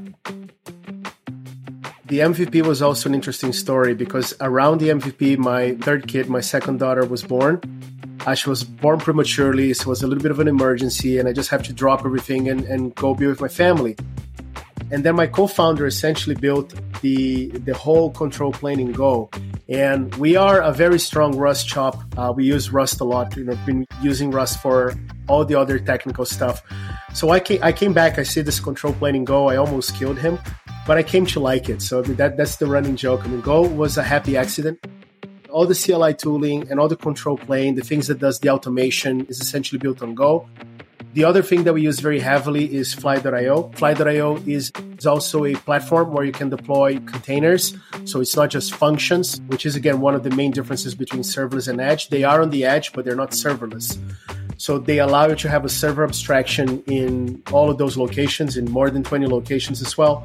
The 2.05 2.19
MVP 2.19 2.67
was 2.67 2.83
also 2.83 3.09
an 3.09 3.15
interesting 3.15 3.55
story 3.55 3.95
because 3.95 4.35
around 4.43 4.83
the 4.83 4.91
MVP, 4.91 5.39
my 5.39 5.75
third 5.77 6.07
kid, 6.07 6.29
my 6.29 6.43
second 6.43 6.81
daughter, 6.81 7.07
was 7.07 7.23
born. 7.23 7.63
Uh, 8.27 8.35
she 8.35 8.51
was 8.51 8.63
born 8.63 8.99
prematurely, 8.99 9.73
so 9.73 9.85
it 9.85 9.89
was 9.89 10.03
a 10.03 10.07
little 10.07 10.23
bit 10.23 10.33
of 10.33 10.39
an 10.39 10.49
emergency, 10.49 11.19
and 11.19 11.27
I 11.27 11.33
just 11.33 11.49
have 11.49 11.63
to 11.63 11.73
drop 11.73 12.05
everything 12.05 12.47
and, 12.51 12.63
and 12.65 12.95
go 12.95 13.15
be 13.15 13.27
with 13.27 13.41
my 13.41 13.49
family. 13.49 13.97
And 14.93 15.05
then 15.05 15.15
my 15.15 15.27
co-founder 15.27 15.87
essentially 15.87 16.35
built 16.35 16.75
the 17.01 17.49
the 17.51 17.75
whole 17.75 18.11
control 18.11 18.53
plane 18.53 18.81
in 18.81 18.93
Go. 18.93 19.31
And 19.69 20.13
we 20.17 20.37
are 20.37 20.61
a 20.61 20.73
very 20.73 20.99
strong 20.99 21.37
Rust 21.37 21.69
shop. 21.69 22.03
Uh, 22.17 22.33
we 22.35 22.45
use 22.45 22.73
Rust 22.73 23.01
a 23.01 23.05
lot. 23.05 23.37
You 23.37 23.45
know, 23.45 23.57
been 23.67 23.87
using 24.03 24.31
Rust 24.31 24.61
for 24.61 24.95
all 25.29 25.45
the 25.45 25.55
other 25.55 25.79
technical 25.79 26.25
stuff. 26.25 26.63
So 27.15 27.31
I 27.31 27.41
came, 27.41 27.63
I 27.63 27.73
came 27.73 27.93
back. 27.93 28.19
I 28.19 28.25
see 28.25 28.41
this 28.41 28.59
control 28.59 28.93
plane 28.93 29.15
in 29.15 29.25
Go. 29.25 29.49
I 29.49 29.57
almost 29.57 29.95
killed 29.95 30.19
him, 30.19 30.39
but 30.87 30.99
I 30.99 31.03
came 31.03 31.27
to 31.27 31.41
like 31.41 31.69
it. 31.69 31.83
So 31.83 32.03
that 32.03 32.37
that's 32.37 32.57
the 32.57 32.67
running 32.67 32.97
joke. 32.97 33.25
I 33.25 33.29
mean, 33.29 33.41
Go 33.41 33.63
was 33.63 33.97
a 33.97 34.03
happy 34.03 34.37
accident. 34.37 34.79
All 35.51 35.67
the 35.67 35.75
CLI 35.75 36.15
tooling 36.15 36.69
and 36.71 36.79
all 36.79 36.89
the 36.89 36.97
control 36.97 37.37
plane, 37.37 37.75
the 37.75 37.83
things 37.83 38.07
that 38.07 38.19
does 38.19 38.39
the 38.41 38.51
automation, 38.51 39.27
is 39.27 39.41
essentially 39.41 39.79
built 39.79 40.03
on 40.03 40.15
Go. 40.15 40.49
The 41.13 41.25
other 41.25 41.43
thing 41.43 41.65
that 41.65 41.73
we 41.73 41.83
use 41.83 41.99
very 41.99 42.21
heavily 42.21 42.73
is 42.73 42.95
Fly.io. 42.95 43.73
Fly.io 43.75 44.37
is, 44.47 44.71
is 44.97 45.07
also 45.07 45.45
a 45.45 45.55
platform 45.55 46.13
where 46.13 46.25
you 46.25 46.31
can 46.31 46.51
deploy 46.51 47.01
containers. 47.01 47.75
So 48.05 48.21
it's 48.21 48.37
not 48.37 48.51
just 48.51 48.73
functions, 48.75 49.41
which 49.49 49.67
is 49.67 49.75
again 49.75 50.01
one 50.01 50.15
of 50.15 50.23
the 50.23 50.31
main 50.31 50.53
differences 50.53 50.95
between 50.95 51.23
serverless 51.23 51.67
and 51.67 51.81
edge. 51.81 52.11
They 52.11 52.23
are 52.23 52.41
on 52.41 52.51
the 52.51 52.65
edge, 52.65 52.93
but 52.93 53.05
they're 53.05 53.17
not 53.17 53.33
serverless. 53.33 53.99
So 54.57 54.79
they 54.79 54.99
allow 54.99 55.27
you 55.27 55.35
to 55.35 55.49
have 55.49 55.65
a 55.65 55.69
server 55.69 56.05
abstraction 56.05 56.81
in 56.85 57.43
all 57.51 57.71
of 57.71 57.79
those 57.79 57.97
locations, 57.97 58.57
in 58.57 58.71
more 58.71 58.89
than 58.89 59.03
20 59.03 59.27
locations 59.27 59.83
as 59.83 59.99
well. 59.99 60.25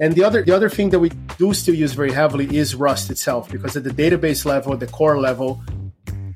And 0.00 0.14
the 0.14 0.24
other 0.24 0.42
the 0.42 0.52
other 0.52 0.70
thing 0.70 0.90
that 0.90 0.98
we 0.98 1.10
do 1.36 1.52
still 1.52 1.74
use 1.74 1.92
very 1.92 2.12
heavily 2.12 2.56
is 2.56 2.74
Rust 2.74 3.10
itself, 3.10 3.50
because 3.50 3.76
at 3.76 3.84
the 3.84 3.90
database 3.90 4.46
level, 4.46 4.74
the 4.78 4.86
core 4.86 5.18
level, 5.20 5.62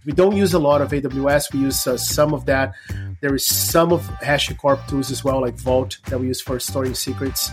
we 0.04 0.12
don't 0.12 0.36
use 0.36 0.52
a 0.54 0.58
lot 0.58 0.82
of 0.82 0.90
AWS. 0.90 1.52
We 1.52 1.60
use 1.60 1.86
uh, 1.86 1.96
some 1.96 2.34
of 2.34 2.44
that. 2.46 2.74
There 3.20 3.34
is 3.34 3.44
some 3.44 3.92
of 3.92 4.02
HashiCorp 4.22 4.88
tools 4.88 5.10
as 5.10 5.22
well, 5.22 5.42
like 5.42 5.54
Vault, 5.54 5.98
that 6.06 6.18
we 6.18 6.28
use 6.28 6.40
for 6.40 6.58
storing 6.58 6.94
secrets. 6.94 7.50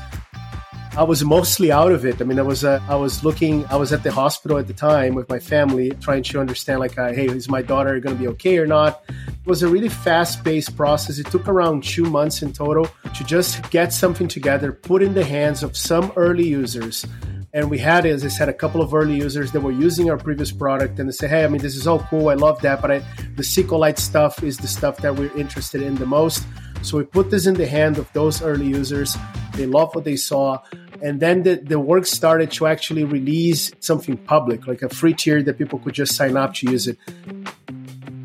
I 0.96 1.04
was 1.04 1.24
mostly 1.24 1.72
out 1.72 1.92
of 1.92 2.06
it. 2.06 2.22
I 2.22 2.24
mean, 2.24 2.40
I 2.40 2.42
was 2.42 2.64
uh, 2.64 2.80
I 2.90 2.96
was 2.96 3.24
looking. 3.24 3.66
I 3.68 3.76
was 3.76 3.94
at 3.94 4.02
the 4.02 4.12
hospital 4.12 4.58
at 4.58 4.66
the 4.66 4.74
time 4.74 5.14
with 5.14 5.30
my 5.30 5.38
family, 5.38 5.92
trying 6.02 6.24
to 6.24 6.40
understand, 6.40 6.80
like, 6.80 6.98
uh, 6.98 7.12
hey, 7.12 7.28
is 7.28 7.50
my 7.50 7.62
daughter 7.62 8.00
going 8.00 8.16
to 8.16 8.20
be 8.20 8.28
okay 8.30 8.58
or 8.58 8.66
not? 8.66 9.04
It 9.10 9.46
was 9.46 9.62
a 9.62 9.68
really 9.68 9.90
fast-paced 9.90 10.76
process. 10.76 11.20
It 11.20 11.28
took 11.28 11.48
around 11.48 11.84
two 11.84 12.06
months 12.06 12.42
in 12.42 12.52
total 12.52 12.90
to 13.14 13.24
just 13.24 13.70
get 13.70 13.94
something 13.94 14.28
together, 14.28 14.72
put 14.72 15.04
in 15.04 15.14
the 15.14 15.24
hands 15.24 15.62
of 15.62 15.78
some 15.78 16.12
early 16.16 16.48
users 16.48 17.06
and 17.54 17.70
we 17.70 17.78
had, 17.78 18.06
as 18.06 18.26
I 18.26 18.28
said, 18.28 18.50
a 18.50 18.54
couple 18.54 18.82
of 18.82 18.94
early 18.94 19.16
users 19.16 19.52
that 19.54 19.62
were 19.62 19.72
using 19.72 20.10
our 20.10 20.18
previous 20.18 20.52
product 20.52 21.00
and 21.00 21.08
they 21.08 21.14
say, 21.14 21.28
hey, 21.28 21.44
I 21.44 21.48
mean, 21.48 21.62
this 21.62 21.76
is 21.76 21.88
all 21.88 22.00
cool. 22.00 22.30
I 22.30 22.34
love 22.34 22.62
that. 22.62 22.82
But 22.82 22.92
I, 22.92 23.00
the 23.36 23.44
SQLite 23.44 23.98
stuff 23.98 24.44
is 24.44 24.58
the 24.58 24.68
stuff 24.68 24.98
that 24.98 25.16
we're 25.16 25.36
interested 25.38 25.82
in 25.82 25.96
the 25.96 26.06
most. 26.06 26.46
So 26.82 26.98
we 26.98 27.06
put 27.06 27.32
this 27.32 27.48
in 27.48 27.56
the 27.56 27.66
hand 27.66 27.98
of 27.98 28.12
those 28.14 28.42
early 28.42 28.68
users. 28.68 29.16
They 29.54 29.66
love 29.66 29.96
what 29.96 30.04
they 30.04 30.18
saw. 30.18 30.60
And 31.02 31.20
then 31.20 31.44
the, 31.44 31.56
the 31.56 31.80
work 31.80 32.06
started 32.06 32.52
to 32.54 32.68
actually 32.68 33.06
release 33.06 33.72
something 33.80 34.18
public, 34.18 34.68
like 34.68 34.82
a 34.82 34.90
free 34.90 35.14
tier 35.14 35.42
that 35.44 35.58
people 35.58 35.80
could 35.80 35.94
just 35.94 36.16
sign 36.16 36.36
up 36.36 36.54
to 36.56 36.70
use 36.70 36.88
it. 36.88 36.98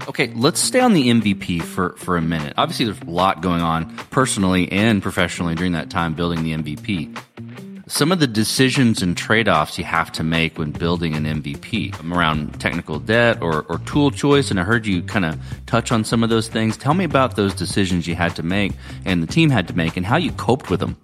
Okay, 0.08 0.32
let's 0.34 0.58
stay 0.58 0.80
on 0.80 0.94
the 0.94 1.08
MVP 1.08 1.62
for, 1.62 1.96
for 1.96 2.16
a 2.16 2.22
minute. 2.22 2.54
Obviously, 2.56 2.86
there's 2.86 3.00
a 3.00 3.10
lot 3.10 3.40
going 3.40 3.60
on 3.60 3.94
personally 4.10 4.70
and 4.72 5.00
professionally 5.00 5.54
during 5.54 5.72
that 5.72 5.90
time 5.90 6.14
building 6.14 6.42
the 6.42 6.52
MVP. 6.52 7.71
Some 7.88 8.12
of 8.12 8.20
the 8.20 8.28
decisions 8.28 9.02
and 9.02 9.16
trade 9.16 9.48
offs 9.48 9.76
you 9.76 9.84
have 9.84 10.12
to 10.12 10.22
make 10.22 10.56
when 10.56 10.70
building 10.70 11.14
an 11.14 11.24
MVP 11.24 12.12
around 12.12 12.60
technical 12.60 13.00
debt 13.00 13.42
or, 13.42 13.62
or 13.68 13.78
tool 13.80 14.10
choice. 14.10 14.50
And 14.50 14.60
I 14.60 14.62
heard 14.62 14.86
you 14.86 15.02
kind 15.02 15.24
of 15.24 15.38
touch 15.66 15.90
on 15.90 16.04
some 16.04 16.22
of 16.22 16.30
those 16.30 16.48
things. 16.48 16.76
Tell 16.76 16.94
me 16.94 17.04
about 17.04 17.34
those 17.34 17.54
decisions 17.54 18.06
you 18.06 18.14
had 18.14 18.36
to 18.36 18.42
make 18.42 18.72
and 19.04 19.22
the 19.22 19.26
team 19.26 19.50
had 19.50 19.66
to 19.68 19.76
make 19.76 19.96
and 19.96 20.06
how 20.06 20.16
you 20.16 20.30
coped 20.32 20.70
with 20.70 20.80
them. 20.80 20.96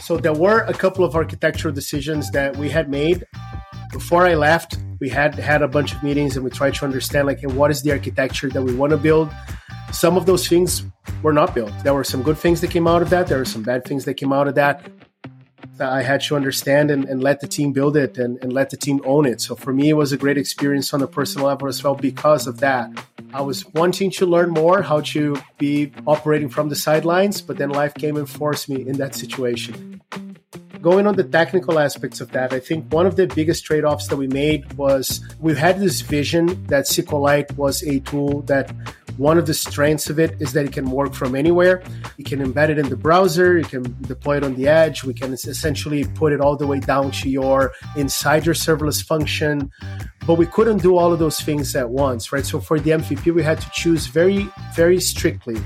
So 0.00 0.16
there 0.16 0.32
were 0.32 0.60
a 0.60 0.72
couple 0.72 1.04
of 1.04 1.16
architectural 1.16 1.74
decisions 1.74 2.30
that 2.30 2.56
we 2.56 2.70
had 2.70 2.88
made 2.88 3.24
before 3.92 4.26
I 4.26 4.34
left. 4.34 4.78
We 5.00 5.08
had 5.08 5.34
had 5.34 5.62
a 5.62 5.68
bunch 5.68 5.94
of 5.94 6.02
meetings 6.02 6.36
and 6.36 6.44
we 6.44 6.50
tried 6.50 6.74
to 6.74 6.84
understand 6.84 7.26
like, 7.26 7.40
hey, 7.40 7.48
what 7.48 7.70
is 7.70 7.82
the 7.82 7.90
architecture 7.90 8.48
that 8.50 8.62
we 8.62 8.74
want 8.74 8.90
to 8.90 8.96
build. 8.96 9.30
Some 9.92 10.16
of 10.16 10.26
those 10.26 10.46
things 10.46 10.84
were 11.22 11.32
not 11.32 11.54
built. 11.54 11.72
There 11.82 11.94
were 11.94 12.04
some 12.04 12.22
good 12.22 12.38
things 12.38 12.60
that 12.60 12.70
came 12.70 12.86
out 12.86 13.02
of 13.02 13.10
that. 13.10 13.26
There 13.26 13.38
were 13.38 13.44
some 13.44 13.64
bad 13.64 13.84
things 13.84 14.04
that 14.04 14.14
came 14.14 14.32
out 14.32 14.46
of 14.46 14.54
that. 14.54 14.88
I 15.88 16.02
had 16.02 16.20
to 16.22 16.36
understand 16.36 16.90
and, 16.90 17.04
and 17.04 17.22
let 17.22 17.40
the 17.40 17.48
team 17.48 17.72
build 17.72 17.96
it 17.96 18.18
and, 18.18 18.38
and 18.42 18.52
let 18.52 18.70
the 18.70 18.76
team 18.76 19.00
own 19.04 19.26
it. 19.26 19.40
So 19.40 19.54
for 19.54 19.72
me, 19.72 19.90
it 19.90 19.94
was 19.94 20.12
a 20.12 20.16
great 20.16 20.38
experience 20.38 20.92
on 20.92 21.02
a 21.02 21.06
personal 21.06 21.46
level 21.46 21.68
as 21.68 21.82
well 21.82 21.94
because 21.94 22.46
of 22.46 22.60
that. 22.60 22.90
I 23.32 23.42
was 23.42 23.64
wanting 23.74 24.10
to 24.12 24.26
learn 24.26 24.50
more 24.50 24.82
how 24.82 25.00
to 25.12 25.36
be 25.58 25.92
operating 26.06 26.48
from 26.48 26.68
the 26.68 26.76
sidelines, 26.76 27.40
but 27.40 27.58
then 27.58 27.70
life 27.70 27.94
came 27.94 28.16
and 28.16 28.28
forced 28.28 28.68
me 28.68 28.86
in 28.86 28.98
that 28.98 29.14
situation. 29.14 30.00
Going 30.80 31.06
on 31.06 31.14
the 31.14 31.24
technical 31.24 31.78
aspects 31.78 32.22
of 32.22 32.32
that, 32.32 32.54
I 32.54 32.58
think 32.58 32.90
one 32.90 33.06
of 33.06 33.16
the 33.16 33.26
biggest 33.26 33.64
trade 33.64 33.84
offs 33.84 34.08
that 34.08 34.16
we 34.16 34.26
made 34.26 34.72
was 34.74 35.20
we 35.38 35.54
had 35.54 35.78
this 35.78 36.00
vision 36.00 36.66
that 36.68 36.86
SQLite 36.86 37.54
was 37.56 37.82
a 37.82 38.00
tool 38.00 38.40
that 38.42 38.72
one 39.20 39.36
of 39.36 39.44
the 39.44 39.52
strengths 39.52 40.08
of 40.08 40.18
it 40.18 40.34
is 40.40 40.54
that 40.54 40.64
it 40.64 40.72
can 40.72 40.90
work 40.90 41.12
from 41.12 41.34
anywhere. 41.34 41.82
You 42.16 42.24
can 42.24 42.40
embed 42.40 42.70
it 42.70 42.78
in 42.78 42.88
the 42.88 42.96
browser, 42.96 43.58
you 43.58 43.66
can 43.66 43.82
deploy 44.00 44.38
it 44.38 44.44
on 44.44 44.54
the 44.54 44.66
edge, 44.66 45.04
we 45.04 45.12
can 45.12 45.34
essentially 45.34 46.04
put 46.04 46.32
it 46.32 46.40
all 46.40 46.56
the 46.56 46.66
way 46.66 46.80
down 46.80 47.10
to 47.20 47.28
your 47.28 47.72
inside 47.96 48.46
your 48.46 48.54
serverless 48.54 49.04
function. 49.04 49.70
But 50.26 50.36
we 50.36 50.46
couldn't 50.46 50.78
do 50.78 50.96
all 50.96 51.12
of 51.12 51.18
those 51.18 51.38
things 51.38 51.76
at 51.76 51.90
once, 51.90 52.32
right? 52.32 52.46
So 52.46 52.60
for 52.60 52.80
the 52.80 52.92
MVP, 52.92 53.34
we 53.34 53.42
had 53.42 53.60
to 53.60 53.68
choose 53.74 54.06
very, 54.06 54.48
very 54.74 55.00
strictly 55.00 55.60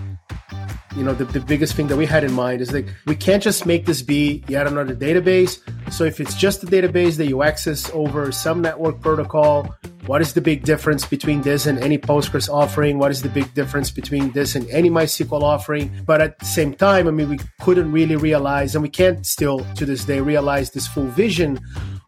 you 0.97 1.03
know 1.03 1.13
the, 1.13 1.25
the 1.25 1.41
biggest 1.41 1.75
thing 1.75 1.89
that 1.89 1.97
we 1.97 2.07
had 2.07 2.23
in 2.23 2.33
mind 2.33 2.61
is 2.61 2.73
like 2.73 2.87
we 3.07 3.17
can't 3.17 3.43
just 3.43 3.67
make 3.67 3.85
this 3.85 4.01
be 4.01 4.45
yet 4.47 4.67
another 4.69 4.95
database 4.95 5.59
so 5.91 6.05
if 6.05 6.21
it's 6.21 6.35
just 6.35 6.63
a 6.63 6.67
database 6.67 7.17
that 7.17 7.27
you 7.27 7.43
access 7.43 7.91
over 7.91 8.31
some 8.33 8.61
network 8.61 9.01
protocol 9.01 9.75
what 10.07 10.21
is 10.21 10.35
the 10.35 10.41
big 10.41 10.65
difference 10.65 11.07
between 11.07 11.41
this 11.43 11.67
and 11.67 11.79
any 11.79 11.99
postgres 11.99 12.49
offering 12.49 12.99
what 12.99 13.11
is 13.11 13.23
the 13.23 13.29
big 13.29 13.53
difference 13.55 13.91
between 13.91 14.31
this 14.33 14.55
and 14.55 14.69
any 14.71 14.91
mysql 14.91 15.43
offering 15.43 15.91
but 16.07 16.21
at 16.21 16.39
the 16.39 16.45
same 16.45 16.75
time 16.75 17.09
i 17.09 17.11
mean 17.11 17.29
we 17.29 17.39
couldn't 17.61 17.91
really 17.91 18.17
realize 18.17 18.75
and 18.75 18.83
we 18.83 18.89
can't 18.89 19.27
still 19.27 19.61
to 19.75 19.87
this 19.87 20.05
day 20.05 20.21
realize 20.21 20.71
this 20.71 20.87
full 20.87 21.07
vision 21.09 21.59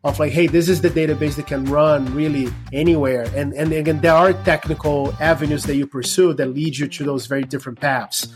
of 0.06 0.20
like, 0.20 0.32
hey, 0.32 0.46
this 0.46 0.68
is 0.68 0.80
the 0.80 0.88
database 0.88 1.34
that 1.34 1.46
can 1.46 1.64
run 1.64 2.14
really 2.14 2.48
anywhere. 2.72 3.26
And 3.34 3.52
and 3.54 3.72
again, 3.72 4.00
there 4.00 4.14
are 4.14 4.32
technical 4.44 5.12
avenues 5.20 5.64
that 5.64 5.76
you 5.76 5.86
pursue 5.86 6.32
that 6.34 6.46
lead 6.46 6.78
you 6.78 6.86
to 6.86 7.04
those 7.04 7.26
very 7.26 7.42
different 7.42 7.80
paths. 7.80 8.28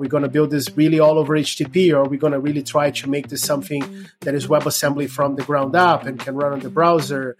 Are 0.00 0.08
going 0.08 0.22
to 0.22 0.28
build 0.28 0.50
this 0.50 0.74
really 0.76 0.98
all 0.98 1.18
over 1.18 1.36
HTTP, 1.36 1.92
or 1.92 2.08
we're 2.08 2.18
going 2.18 2.32
to 2.32 2.40
really 2.40 2.62
try 2.62 2.90
to 2.90 3.08
make 3.08 3.28
this 3.28 3.42
something 3.42 3.82
that 4.20 4.34
is 4.34 4.46
WebAssembly 4.46 5.10
from 5.10 5.36
the 5.36 5.42
ground 5.42 5.76
up 5.76 6.06
and 6.06 6.18
can 6.18 6.34
run 6.34 6.52
on 6.52 6.60
the 6.60 6.70
browser? 6.70 7.36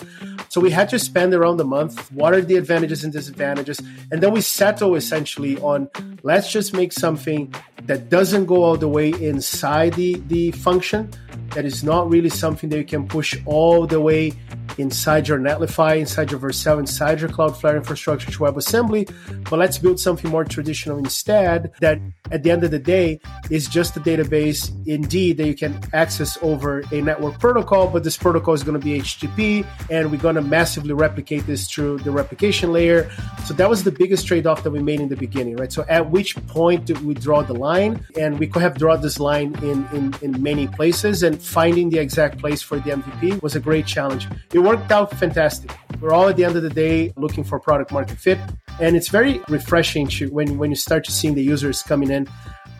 So 0.51 0.61
we 0.61 0.71
had 0.71 0.89
to 0.91 0.99
spend 0.99 1.33
around 1.33 1.61
a 1.61 1.65
month. 1.65 2.13
What 2.13 2.35
are 2.35 2.41
the 2.41 2.57
advantages 2.57 3.03
and 3.03 3.13
disadvantages? 3.13 3.81
And 4.11 4.23
then 4.23 4.33
we 4.33 4.41
settle 4.41 4.95
essentially 4.95 5.59
on 5.59 5.89
let's 6.23 6.53
just 6.53 6.75
make 6.75 6.93
something 6.93 7.55
that 7.85 8.09
doesn't 8.09 8.47
go 8.47 8.63
all 8.63 8.77
the 8.77 8.89
way 8.89 9.11
inside 9.11 9.95
the, 9.95 10.15
the 10.29 10.51
function, 10.53 11.11
that 11.55 11.65
is 11.65 11.83
not 11.83 12.11
really 12.11 12.29
something 12.29 12.69
that 12.71 12.79
you 12.79 12.85
can 12.85 13.09
push 13.09 13.37
all 13.47 13.87
the 13.87 14.01
way 14.01 14.33
inside 14.79 15.29
your 15.29 15.39
Netlify, 15.39 15.99
inside 15.99 16.31
your 16.31 16.41
Vercel, 16.41 16.79
inside 16.79 17.21
your 17.21 17.31
Cloudflare 17.31 17.77
infrastructure 17.77 18.31
to 18.31 18.39
WebAssembly, 18.39 19.13
but 19.49 19.59
let's 19.59 19.79
build 19.79 19.99
something 19.99 20.31
more 20.31 20.45
traditional 20.45 20.99
instead 20.99 21.73
that 21.81 21.99
at 22.31 22.43
the 22.43 22.51
end 22.51 22.65
of 22.65 22.71
the 22.71 22.79
day 22.79 23.21
is 23.51 23.69
just 23.69 23.97
a 23.97 24.01
database 24.01 24.71
indeed 24.87 25.37
that 25.39 25.47
you 25.47 25.55
can 25.55 25.79
access 25.93 26.39
over 26.43 26.83
a 26.93 27.01
network 27.01 27.39
protocol, 27.39 27.89
but 27.89 28.05
this 28.05 28.17
protocol 28.17 28.55
is 28.55 28.63
going 28.63 28.79
to 28.79 28.85
be 28.85 29.01
HTTP 29.01 29.67
and 29.91 30.11
we're 30.11 30.21
going 30.21 30.37
to 30.37 30.43
massively 30.43 30.93
replicate 30.93 31.47
this 31.47 31.69
through 31.69 31.99
the 31.99 32.11
replication 32.11 32.73
layer. 32.73 33.11
So 33.45 33.55
that 33.55 33.69
was 33.69 33.85
the 33.85 33.93
biggest 33.93 34.27
trade-off 34.27 34.63
that 34.63 34.71
we 34.71 34.81
made 34.81 35.01
in 35.01 35.09
the 35.09 35.17
beginning, 35.17 35.57
right? 35.57 35.73
So 35.73 35.85
at 35.89 36.11
which 36.11 36.37
point 36.47 36.85
did 36.85 37.05
we 37.05 37.15
draw 37.15 37.43
the 37.43 37.55
line? 37.55 38.05
And 38.19 38.39
we 38.39 38.47
could 38.47 38.63
have 38.63 38.77
drawn 38.79 39.01
this 39.01 39.19
line 39.19 39.55
in, 39.63 39.87
in, 39.93 40.15
in 40.23 40.43
many 40.43 40.67
places 40.67 41.23
and 41.23 41.41
finding 41.41 41.91
the 41.91 41.99
exact 41.99 42.39
place 42.39 42.63
for 42.63 42.79
the 42.79 42.91
MVP 42.91 43.43
was 43.43 43.57
a 43.57 43.61
great 43.61 43.87
challenge. 43.87 44.29
It 44.53 44.61
worked 44.61 44.91
out 44.93 45.11
fantastic. 45.19 45.71
We're 46.01 46.13
all 46.13 46.29
at 46.29 46.37
the 46.37 46.45
end 46.45 46.57
of 46.57 46.63
the 46.63 46.71
day 46.71 47.13
looking 47.17 47.45
for 47.45 47.59
product 47.59 47.93
market 47.93 48.19
fit. 48.19 48.39
And 48.81 48.97
it's 48.97 49.09
very 49.09 49.43
refreshing 49.49 50.09
to, 50.09 50.31
when, 50.31 50.57
when 50.57 50.71
you 50.71 50.77
start 50.77 51.05
to 51.05 51.13
seeing 51.13 51.35
the 51.35 51.43
users 51.43 51.83
coming 51.83 52.11
in 52.11 52.27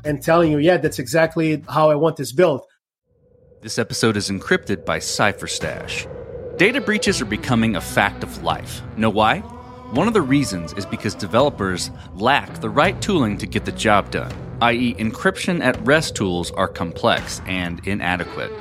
and 0.05 0.23
telling 0.23 0.51
you, 0.51 0.59
yeah, 0.59 0.79
that's 0.79 0.99
exactly 0.99 1.63
how 1.69 1.91
I 1.91 1.95
want 1.95 2.17
this 2.17 2.33
built. 2.33 2.67
This 3.61 3.79
episode 3.79 4.17
is 4.17 4.31
encrypted 4.31 4.87
by 4.87 4.99
CipherStash. 4.99 6.09
Data 6.57 6.81
breaches 6.81 7.21
are 7.21 7.27
becoming 7.27 7.77
a 7.77 7.81
fact 7.83 8.23
of 8.23 8.43
life. 8.43 8.81
Know 8.97 9.11
why? 9.11 9.41
One 9.91 10.09
of 10.09 10.15
the 10.15 10.23
reasons 10.23 10.73
is 10.73 10.87
because 10.87 11.15
developers 11.15 11.91
lack 12.15 12.61
the 12.61 12.71
right 12.71 13.01
tooling 13.03 13.37
to 13.37 13.47
get 13.47 13.67
the 13.67 13.73
job 13.73 14.11
done, 14.11 14.33
i.e., 14.63 14.95
encryption 14.95 15.61
at 15.61 15.79
rest 15.87 16.17
tools 16.17 16.51
are 16.53 16.69
complex 16.69 17.43
and 17.47 17.87
inadequate. 17.87 18.53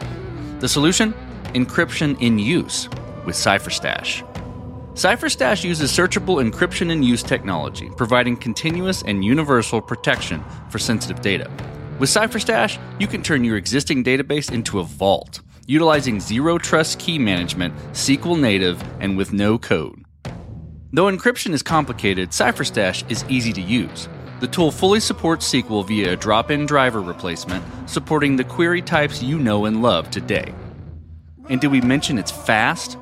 The 0.60 0.68
solution? 0.68 1.14
Encryption 1.54 2.20
in 2.22 2.38
use 2.38 2.90
with 3.26 3.36
CipherStash. 3.36 4.29
CipherStash 4.94 5.64
uses 5.64 5.92
searchable 5.92 6.44
encryption 6.44 6.92
and 6.92 7.06
use 7.06 7.24
technology, 7.24 7.90
providing 7.96 8.36
continuous 8.36 9.02
and 9.04 9.24
universal 9.24 9.82
protection 9.82 10.44
for 10.70 10.80
sensitive 10.80 11.22
data. 11.22 11.50
With 12.00 12.10
CipherStash, 12.10 12.80
you 13.00 13.08
can 13.08 13.22
turn 13.22 13.44
your 13.44 13.56
existing 13.56 14.04
database 14.04 14.52
into 14.52 14.80
a 14.80 14.84
vault, 14.84 15.42
utilizing 15.68 16.20
zero 16.20 16.58
trust 16.58 17.00
key 17.00 17.20
management, 17.20 17.76
SQL 17.92 18.40
native, 18.40 18.84
and 19.00 19.16
with 19.16 19.32
no 19.32 19.58
code. 19.58 20.04
Though 20.92 21.06
encryption 21.06 21.54
is 21.54 21.62
complicated, 21.62 22.32
CipherStash 22.32 23.10
is 23.12 23.24
easy 23.30 23.54
to 23.54 23.62
use. 23.62 24.10
The 24.40 24.48
tool 24.48 24.72
fully 24.72 25.02
supports 25.02 25.52
SQL 25.52 25.86
via 25.86 26.14
a 26.14 26.16
drop 26.16 26.50
in 26.50 26.66
driver 26.66 27.02
replacement, 27.02 27.64
supporting 27.88 28.38
the 28.38 28.44
query 28.44 28.82
types 28.82 29.22
you 29.22 29.38
know 29.38 29.66
and 29.66 29.82
love 29.82 30.10
today. 30.10 30.54
And 31.48 31.62
did 31.62 31.72
we 31.72 31.82
mention 31.82 32.18
it's 32.18 32.32
fast? 32.32 32.98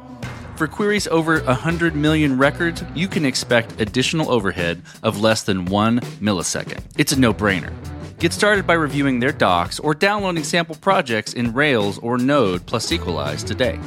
For 0.58 0.68
queries 0.68 1.06
over 1.10 1.40
100 1.44 1.94
million 1.94 2.40
records, 2.40 2.84
you 2.96 3.08
can 3.08 3.26
expect 3.26 3.80
additional 3.80 4.32
overhead 4.32 4.82
of 5.04 5.22
less 5.22 5.44
than 5.44 5.66
one 5.66 6.00
millisecond. 6.20 6.84
It's 6.98 7.12
a 7.12 7.20
no 7.20 7.32
brainer. 7.32 7.72
Get 8.18 8.34
started 8.34 8.66
by 8.66 8.74
reviewing 8.74 9.20
their 9.20 9.32
docs 9.32 9.80
or 9.80 9.94
downloading 9.94 10.44
sample 10.44 10.74
projects 10.74 11.34
in 11.34 11.54
Rails 11.54 12.00
or 12.00 12.18
Node 12.18 12.66
plus 12.66 12.88
Sequelize 12.88 13.46
today. 13.46 13.80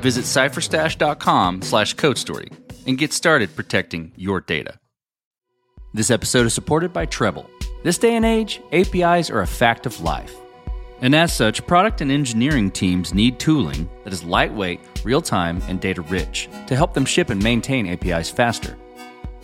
Visit 0.00 0.24
cipherstash.com 0.24 1.62
slash 1.62 1.94
codestory 1.94 2.52
and 2.88 2.98
get 2.98 3.12
started 3.12 3.54
protecting 3.54 4.10
your 4.16 4.40
data. 4.40 4.80
This 5.94 6.10
episode 6.10 6.46
is 6.46 6.52
supported 6.52 6.92
by 6.92 7.06
Treblle. 7.06 7.46
This 7.84 7.98
day 7.98 8.16
and 8.16 8.24
age, 8.24 8.60
APIs 8.72 9.30
are 9.30 9.42
a 9.42 9.46
fact 9.46 9.86
of 9.86 10.00
life. 10.00 10.34
And 11.02 11.16
as 11.16 11.34
such, 11.34 11.66
product 11.66 12.00
and 12.00 12.12
engineering 12.12 12.70
teams 12.70 13.12
need 13.12 13.40
tooling 13.40 13.88
that 14.04 14.12
is 14.12 14.22
lightweight, 14.22 14.80
real 15.02 15.20
time, 15.20 15.60
and 15.66 15.80
data 15.80 16.00
rich 16.02 16.48
to 16.68 16.76
help 16.76 16.94
them 16.94 17.04
ship 17.04 17.28
and 17.28 17.42
maintain 17.42 17.88
APIs 17.88 18.30
faster. 18.30 18.78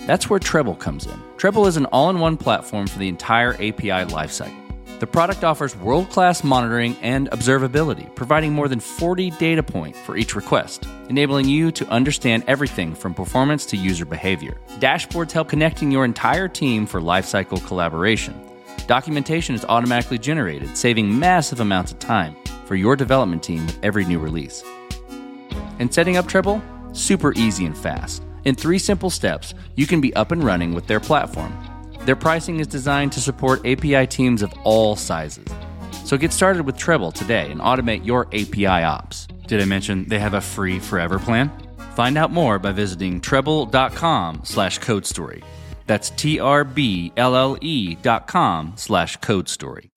That's 0.06 0.30
where 0.30 0.38
Treblle 0.38 0.78
comes 0.78 1.06
in. 1.06 1.20
Treblle 1.36 1.66
is 1.66 1.76
an 1.76 1.86
all 1.86 2.10
in 2.10 2.20
one 2.20 2.36
platform 2.36 2.86
for 2.86 3.00
the 3.00 3.08
entire 3.08 3.54
API 3.54 4.06
lifecycle. 4.06 4.54
The 5.00 5.06
product 5.06 5.42
offers 5.42 5.76
world 5.76 6.10
class 6.10 6.44
monitoring 6.44 6.96
and 7.02 7.28
observability, 7.30 8.14
providing 8.14 8.52
more 8.52 8.68
than 8.68 8.80
40 8.80 9.30
data 9.32 9.62
points 9.62 9.98
for 10.00 10.16
each 10.16 10.36
request, 10.36 10.86
enabling 11.08 11.46
you 11.46 11.72
to 11.72 11.88
understand 11.88 12.44
everything 12.46 12.94
from 12.94 13.14
performance 13.14 13.66
to 13.66 13.76
user 13.76 14.04
behavior. 14.04 14.58
Dashboards 14.78 15.32
help 15.32 15.48
connecting 15.48 15.90
your 15.90 16.04
entire 16.04 16.48
team 16.48 16.86
for 16.86 17.00
lifecycle 17.00 17.64
collaboration. 17.66 18.48
Documentation 18.88 19.54
is 19.54 19.66
automatically 19.66 20.16
generated, 20.16 20.75
saving 20.75 21.18
massive 21.18 21.61
amounts 21.61 21.92
of 21.92 21.99
time 21.99 22.35
for 22.64 22.75
your 22.75 22.97
development 22.97 23.42
team 23.42 23.66
with 23.66 23.78
every 23.85 24.07
new 24.07 24.18
release. 24.18 24.64
And 25.78 25.92
setting 25.92 26.16
up 26.16 26.25
Treblle? 26.25 26.62
Super 26.97 27.35
easy 27.35 27.66
and 27.66 27.76
fast. 27.76 28.23
In 28.47 28.54
three 28.54 28.78
simple 28.78 29.11
steps, 29.11 29.52
you 29.76 29.87
can 29.87 30.00
be 30.00 30.16
up 30.16 30.33
and 30.33 30.42
running 30.42 30.73
with 30.73 30.87
their 30.87 31.00
platform. 31.00 31.54
Their 32.07 32.16
pricing 32.16 32.61
is 32.61 32.66
designed 32.66 33.12
to 33.12 33.21
support 33.21 33.61
API 33.66 34.07
teams 34.07 34.40
of 34.40 34.54
all 34.64 34.97
sizes. 34.97 35.47
So 36.07 36.16
get 36.16 36.33
started 36.33 36.64
with 36.64 36.78
Treblle 36.78 37.12
today 37.12 37.50
and 37.50 37.61
automate 37.61 38.07
your 38.07 38.26
API 38.28 38.85
ops. 38.85 39.28
Did 39.47 39.61
I 39.61 39.66
mention 39.66 40.09
they 40.09 40.18
have 40.18 40.33
a 40.33 40.40
free 40.40 40.78
forever 40.78 41.18
plan? 41.18 41.52
Find 41.95 42.16
out 42.16 42.33
more 42.33 42.59
by 42.59 42.73
visiting 42.73 43.21
treblle.com 43.21 44.40
slash 44.45 44.78
code 44.78 45.04
story. 45.04 45.42
That's 45.88 46.11
T-R-B-L-L-E 46.11 47.95
dot 47.97 48.26
com 48.28 48.75
slash 48.76 49.16
code 49.16 49.49
story. 49.49 49.90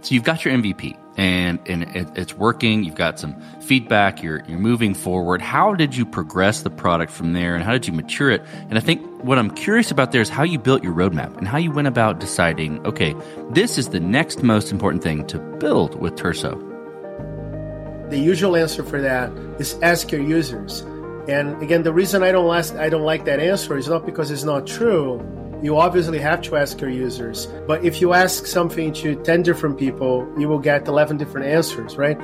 So 0.00 0.14
you've 0.14 0.24
got 0.24 0.44
your 0.44 0.54
MVP 0.54 0.96
and, 1.16 1.58
and 1.66 1.82
it, 1.96 2.08
it's 2.14 2.34
working. 2.34 2.84
You've 2.84 2.94
got 2.94 3.18
some 3.18 3.34
feedback. 3.60 4.22
You're, 4.22 4.44
you're 4.46 4.60
moving 4.60 4.94
forward. 4.94 5.42
How 5.42 5.74
did 5.74 5.96
you 5.96 6.06
progress 6.06 6.62
the 6.62 6.70
product 6.70 7.10
from 7.10 7.32
there 7.32 7.56
and 7.56 7.64
how 7.64 7.72
did 7.72 7.88
you 7.88 7.92
mature 7.92 8.30
it? 8.30 8.42
And 8.68 8.78
I 8.78 8.80
think 8.80 9.04
what 9.24 9.38
I'm 9.38 9.50
curious 9.50 9.90
about 9.90 10.12
there 10.12 10.20
is 10.20 10.28
how 10.28 10.44
you 10.44 10.60
built 10.60 10.84
your 10.84 10.94
roadmap 10.94 11.36
and 11.36 11.48
how 11.48 11.58
you 11.58 11.72
went 11.72 11.88
about 11.88 12.20
deciding, 12.20 12.86
okay, 12.86 13.16
this 13.50 13.78
is 13.78 13.88
the 13.88 13.98
next 13.98 14.44
most 14.44 14.70
important 14.70 15.02
thing 15.02 15.26
to 15.26 15.40
build 15.58 16.00
with 16.00 16.14
Turso. 16.14 16.62
The 18.10 18.18
usual 18.18 18.54
answer 18.54 18.84
for 18.84 19.00
that 19.00 19.32
is 19.58 19.76
ask 19.82 20.12
your 20.12 20.22
users. 20.22 20.84
And 21.28 21.60
again, 21.62 21.82
the 21.82 21.92
reason 21.92 22.22
I 22.22 22.32
don't 22.32 22.54
ask, 22.54 22.74
I 22.76 22.88
don't 22.88 23.02
like 23.02 23.24
that 23.24 23.40
answer 23.40 23.76
is 23.76 23.88
not 23.88 24.06
because 24.06 24.30
it's 24.30 24.44
not 24.44 24.66
true. 24.66 25.20
You 25.62 25.78
obviously 25.78 26.18
have 26.20 26.42
to 26.42 26.56
ask 26.56 26.80
your 26.80 26.90
users. 26.90 27.46
But 27.66 27.84
if 27.84 28.00
you 28.00 28.12
ask 28.12 28.46
something 28.46 28.92
to 28.94 29.16
10 29.16 29.42
different 29.42 29.78
people, 29.78 30.28
you 30.38 30.48
will 30.48 30.58
get 30.58 30.86
11 30.86 31.16
different 31.16 31.46
answers, 31.46 31.96
right? 31.96 32.18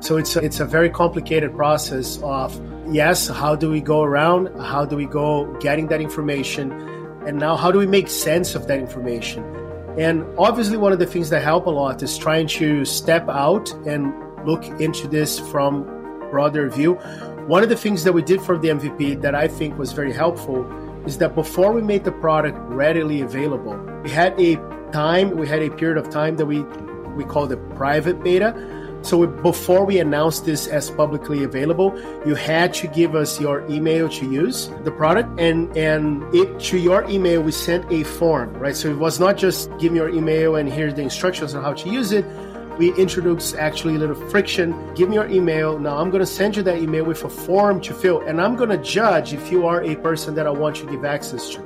So 0.00 0.18
it's 0.18 0.36
a, 0.36 0.40
it's 0.40 0.60
a 0.60 0.66
very 0.66 0.90
complicated 0.90 1.56
process 1.56 2.18
of 2.22 2.60
yes, 2.92 3.28
how 3.28 3.56
do 3.56 3.70
we 3.70 3.80
go 3.80 4.02
around? 4.02 4.54
How 4.60 4.84
do 4.84 4.96
we 4.96 5.06
go 5.06 5.46
getting 5.60 5.86
that 5.88 6.00
information? 6.00 6.72
And 7.26 7.38
now 7.38 7.56
how 7.56 7.72
do 7.72 7.78
we 7.78 7.86
make 7.86 8.08
sense 8.08 8.54
of 8.54 8.66
that 8.66 8.78
information? 8.78 9.42
And 9.96 10.26
obviously 10.36 10.76
one 10.76 10.92
of 10.92 10.98
the 10.98 11.06
things 11.06 11.30
that 11.30 11.42
help 11.42 11.66
a 11.66 11.70
lot 11.70 12.02
is 12.02 12.18
trying 12.18 12.48
to 12.48 12.84
step 12.84 13.28
out 13.28 13.72
and 13.86 14.12
look 14.44 14.64
into 14.80 15.08
this 15.08 15.38
from 15.38 15.84
broader 16.30 16.68
view. 16.68 16.98
One 17.46 17.62
of 17.62 17.68
the 17.68 17.76
things 17.76 18.04
that 18.04 18.14
we 18.14 18.22
did 18.22 18.40
for 18.40 18.56
the 18.56 18.68
MVP 18.68 19.20
that 19.20 19.34
I 19.34 19.48
think 19.48 19.76
was 19.76 19.92
very 19.92 20.14
helpful 20.14 20.64
is 21.04 21.18
that 21.18 21.34
before 21.34 21.72
we 21.72 21.82
made 21.82 22.04
the 22.04 22.12
product 22.12 22.56
readily 22.70 23.20
available, 23.20 23.76
we 24.02 24.08
had 24.08 24.32
a 24.40 24.56
time, 24.92 25.36
we 25.36 25.46
had 25.46 25.60
a 25.60 25.68
period 25.68 25.98
of 25.98 26.08
time 26.08 26.36
that 26.36 26.46
we 26.46 26.62
we 27.14 27.22
called 27.22 27.52
it 27.52 27.58
private 27.76 28.24
beta. 28.24 28.54
So 29.02 29.18
we, 29.18 29.26
before 29.42 29.84
we 29.84 29.98
announced 29.98 30.46
this 30.46 30.66
as 30.66 30.88
publicly 30.88 31.44
available, 31.44 31.94
you 32.26 32.34
had 32.34 32.72
to 32.74 32.86
give 32.86 33.14
us 33.14 33.38
your 33.38 33.70
email 33.70 34.08
to 34.08 34.24
use 34.26 34.70
the 34.84 34.90
product, 34.90 35.38
and 35.38 35.76
and 35.76 36.24
it 36.34 36.58
to 36.70 36.78
your 36.78 37.04
email 37.10 37.42
we 37.42 37.52
sent 37.52 37.84
a 37.92 38.04
form, 38.04 38.54
right? 38.54 38.74
So 38.74 38.88
it 38.88 38.96
was 38.96 39.20
not 39.20 39.36
just 39.36 39.68
give 39.78 39.92
me 39.92 39.98
your 39.98 40.08
email 40.08 40.56
and 40.56 40.66
here's 40.66 40.94
the 40.94 41.02
instructions 41.02 41.54
on 41.54 41.62
how 41.62 41.74
to 41.74 41.90
use 41.90 42.10
it 42.10 42.24
we 42.78 42.92
introduce 42.94 43.54
actually 43.54 43.94
a 43.94 43.98
little 43.98 44.16
friction. 44.30 44.94
Give 44.94 45.08
me 45.08 45.14
your 45.14 45.28
email. 45.28 45.78
Now 45.78 45.98
I'm 45.98 46.10
going 46.10 46.20
to 46.20 46.26
send 46.26 46.56
you 46.56 46.62
that 46.64 46.78
email 46.78 47.04
with 47.04 47.22
a 47.24 47.28
form 47.28 47.80
to 47.82 47.94
fill, 47.94 48.20
and 48.22 48.40
I'm 48.40 48.56
going 48.56 48.70
to 48.70 48.78
judge 48.78 49.32
if 49.32 49.50
you 49.50 49.66
are 49.66 49.82
a 49.82 49.94
person 49.96 50.34
that 50.34 50.46
I 50.46 50.50
want 50.50 50.76
to 50.76 50.86
give 50.86 51.04
access 51.04 51.50
to. 51.50 51.60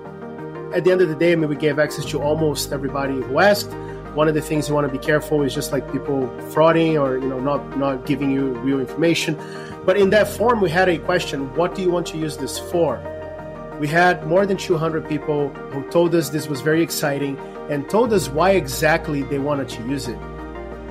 At 0.74 0.84
the 0.84 0.92
end 0.92 1.00
of 1.00 1.08
the 1.08 1.14
day, 1.14 1.32
I 1.32 1.36
mean, 1.36 1.48
we 1.48 1.56
gave 1.56 1.78
access 1.78 2.04
to 2.06 2.20
almost 2.20 2.72
everybody 2.72 3.14
who 3.14 3.38
asked. 3.38 3.70
One 4.14 4.28
of 4.28 4.34
the 4.34 4.42
things 4.42 4.68
you 4.68 4.74
want 4.74 4.86
to 4.86 4.92
be 4.92 4.98
careful 4.98 5.42
is 5.42 5.54
just 5.54 5.72
like 5.72 5.90
people 5.90 6.26
frauding 6.50 7.00
or 7.00 7.18
you 7.18 7.28
know 7.28 7.40
not 7.40 7.78
not 7.78 8.04
giving 8.04 8.30
you 8.30 8.52
real 8.60 8.80
information. 8.80 9.38
But 9.86 9.96
in 9.96 10.10
that 10.10 10.28
form, 10.28 10.60
we 10.60 10.68
had 10.68 10.88
a 10.88 10.98
question: 10.98 11.54
What 11.56 11.74
do 11.74 11.80
you 11.80 11.90
want 11.90 12.06
to 12.08 12.18
use 12.18 12.36
this 12.36 12.58
for? 12.58 13.00
We 13.80 13.86
had 13.86 14.26
more 14.26 14.44
than 14.44 14.56
200 14.56 15.08
people 15.08 15.50
who 15.70 15.88
told 15.88 16.14
us 16.14 16.30
this 16.30 16.48
was 16.48 16.60
very 16.60 16.82
exciting 16.82 17.38
and 17.70 17.88
told 17.88 18.12
us 18.12 18.28
why 18.28 18.50
exactly 18.52 19.22
they 19.22 19.38
wanted 19.38 19.68
to 19.70 19.82
use 19.84 20.08
it. 20.08 20.18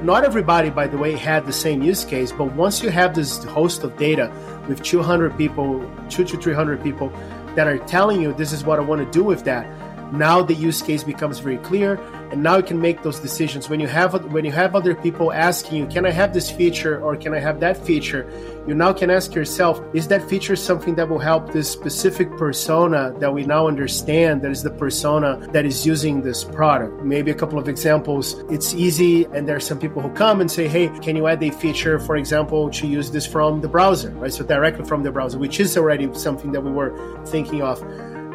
Not 0.01 0.23
everybody, 0.23 0.69
by 0.69 0.85
the 0.85 0.97
way, 0.97 1.13
had 1.15 1.47
the 1.47 1.53
same 1.53 1.81
use 1.81 2.05
case, 2.05 2.31
but 2.31 2.53
once 2.53 2.83
you 2.83 2.89
have 2.89 3.15
this 3.15 3.43
host 3.45 3.83
of 3.83 3.97
data 3.97 4.31
with 4.67 4.83
200 4.83 5.35
people, 5.35 5.83
two 6.07 6.23
to 6.23 6.37
300 6.37 6.83
people 6.83 7.11
that 7.55 7.65
are 7.65 7.79
telling 7.79 8.21
you 8.21 8.31
this 8.31 8.51
is 8.53 8.63
what 8.63 8.77
I 8.77 8.83
want 8.83 9.03
to 9.03 9.11
do 9.11 9.23
with 9.23 9.43
that, 9.45 9.65
now 10.13 10.43
the 10.43 10.53
use 10.53 10.83
case 10.83 11.03
becomes 11.03 11.39
very 11.39 11.57
clear 11.57 11.99
and 12.31 12.43
now 12.43 12.57
you 12.57 12.63
can 12.63 12.79
make 12.79 13.03
those 13.03 13.19
decisions. 13.19 13.69
When 13.69 13.79
you 13.79 13.87
have 13.87 14.13
when 14.31 14.45
you 14.45 14.51
have 14.51 14.75
other 14.75 14.95
people 14.95 15.31
asking 15.31 15.77
you 15.77 15.87
can 15.87 16.05
i 16.05 16.11
have 16.11 16.33
this 16.33 16.49
feature 16.49 17.01
or 17.01 17.15
can 17.15 17.33
i 17.33 17.39
have 17.39 17.59
that 17.59 17.77
feature? 17.85 18.29
you 18.67 18.75
now 18.75 18.91
can 18.91 19.09
ask 19.09 19.33
yourself 19.33 19.81
is 19.93 20.09
that 20.09 20.21
feature 20.29 20.55
something 20.55 20.93
that 20.95 21.07
will 21.07 21.19
help 21.19 21.53
this 21.53 21.71
specific 21.71 22.29
persona 22.35 23.13
that 23.17 23.33
we 23.33 23.45
now 23.45 23.65
understand 23.65 24.41
that 24.41 24.51
is 24.51 24.61
the 24.61 24.69
persona 24.69 25.37
that 25.53 25.65
is 25.65 25.85
using 25.85 26.21
this 26.21 26.43
product? 26.43 27.01
Maybe 27.01 27.31
a 27.31 27.33
couple 27.33 27.57
of 27.57 27.69
examples. 27.69 28.33
It's 28.49 28.73
easy 28.73 29.23
and 29.33 29.47
there 29.47 29.55
are 29.55 29.61
some 29.71 29.79
people 29.79 30.01
who 30.01 30.11
come 30.11 30.41
and 30.41 30.51
say 30.51 30.67
hey 30.67 30.89
can 30.99 31.15
you 31.15 31.27
add 31.27 31.41
a 31.41 31.51
feature 31.51 31.97
for 31.97 32.17
example 32.17 32.69
to 32.71 32.87
use 32.87 33.09
this 33.09 33.25
from 33.25 33.61
the 33.61 33.69
browser? 33.69 34.11
Right? 34.11 34.33
So 34.33 34.43
directly 34.43 34.83
from 34.83 35.03
the 35.03 35.11
browser 35.11 35.37
which 35.39 35.59
is 35.59 35.77
already 35.77 36.13
something 36.13 36.51
that 36.51 36.61
we 36.61 36.71
were 36.71 36.91
thinking 37.25 37.61
of 37.61 37.81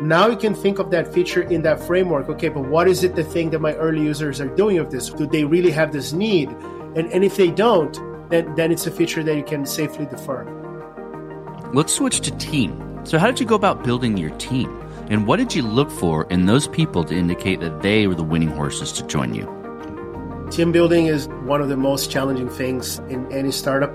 now 0.08 0.28
you 0.28 0.36
can 0.36 0.54
think 0.54 0.78
of 0.78 0.90
that 0.90 1.12
feature 1.12 1.42
in 1.42 1.62
that 1.62 1.80
framework. 1.80 2.28
Okay, 2.28 2.48
but 2.48 2.66
what 2.66 2.88
is 2.88 3.04
it 3.04 3.14
the 3.14 3.24
thing 3.24 3.50
that 3.50 3.60
my 3.60 3.74
early 3.74 4.02
users 4.02 4.40
are 4.40 4.48
doing 4.48 4.78
of 4.78 4.90
this? 4.90 5.10
Do 5.10 5.26
they 5.26 5.44
really 5.44 5.70
have 5.70 5.92
this 5.92 6.12
need? 6.12 6.48
And, 6.94 7.10
and 7.12 7.24
if 7.24 7.36
they 7.36 7.50
don't, 7.50 7.92
then, 8.30 8.54
then 8.54 8.72
it's 8.72 8.86
a 8.86 8.90
feature 8.90 9.22
that 9.22 9.36
you 9.36 9.42
can 9.42 9.66
safely 9.66 10.06
defer. 10.06 10.44
Let's 11.72 11.92
switch 11.92 12.20
to 12.20 12.30
team. 12.36 13.00
So, 13.04 13.18
how 13.18 13.26
did 13.26 13.40
you 13.40 13.46
go 13.46 13.54
about 13.54 13.84
building 13.84 14.16
your 14.16 14.30
team? 14.30 14.70
And 15.08 15.26
what 15.26 15.38
did 15.38 15.54
you 15.54 15.62
look 15.62 15.90
for 15.90 16.24
in 16.30 16.46
those 16.46 16.68
people 16.68 17.04
to 17.04 17.14
indicate 17.14 17.60
that 17.60 17.82
they 17.82 18.06
were 18.06 18.14
the 18.14 18.22
winning 18.22 18.50
horses 18.50 18.92
to 18.92 19.06
join 19.06 19.34
you? 19.34 19.46
Team 20.50 20.70
building 20.70 21.06
is 21.06 21.28
one 21.44 21.60
of 21.60 21.68
the 21.68 21.76
most 21.76 22.10
challenging 22.10 22.48
things 22.48 22.98
in 23.08 23.30
any 23.32 23.50
startup. 23.50 23.90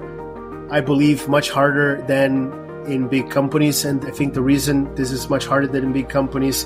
I 0.70 0.82
believe 0.82 1.30
much 1.30 1.50
harder 1.50 2.02
than 2.08 2.52
in 2.88 3.08
big 3.08 3.30
companies. 3.30 3.86
And 3.86 4.04
I 4.06 4.12
think 4.12 4.34
the 4.34 4.42
reason 4.42 4.94
this 4.96 5.12
is 5.12 5.30
much 5.30 5.46
harder 5.46 5.68
than 5.68 5.84
in 5.84 5.94
big 5.94 6.10
companies 6.10 6.66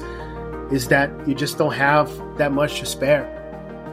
is 0.72 0.88
that 0.88 1.10
you 1.28 1.36
just 1.36 1.58
don't 1.58 1.74
have 1.74 2.10
that 2.38 2.52
much 2.52 2.80
to 2.80 2.86
spare. 2.86 3.38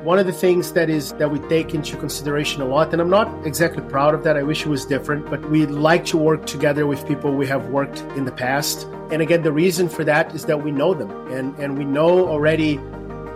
One 0.05 0.19
of 0.19 0.27
the 0.27 0.33
things 0.33 0.73
that 0.73 0.89
is 0.89 1.13
that 1.15 1.31
we 1.31 1.41
take 1.49 1.75
into 1.75 1.97
consideration 1.97 2.63
a 2.63 2.65
lot, 2.65 2.93
and 2.93 3.03
I'm 3.03 3.11
not 3.11 3.47
exactly 3.47 3.83
proud 3.83 4.15
of 4.15 4.23
that. 4.23 4.37
I 4.37 4.45
wish 4.45 4.65
it 4.65 4.69
was 4.69 4.87
different, 4.87 5.29
but 5.29 5.45
we 5.51 5.67
like 5.67 6.05
to 6.07 6.17
work 6.17 6.47
together 6.47 6.87
with 6.87 7.07
people 7.07 7.35
we 7.35 7.49
have 7.49 7.67
worked 7.67 8.01
in 8.17 8.25
the 8.25 8.33
past. 8.33 8.85
And 9.11 9.21
again, 9.21 9.43
the 9.43 9.53
reason 9.53 9.89
for 9.89 10.05
that 10.05 10.35
is 10.35 10.45
that 10.45 10.63
we 10.63 10.71
know 10.71 10.95
them 10.95 11.11
and, 11.33 11.55
and 11.59 11.77
we 11.77 11.85
know 11.85 12.29
already 12.29 12.77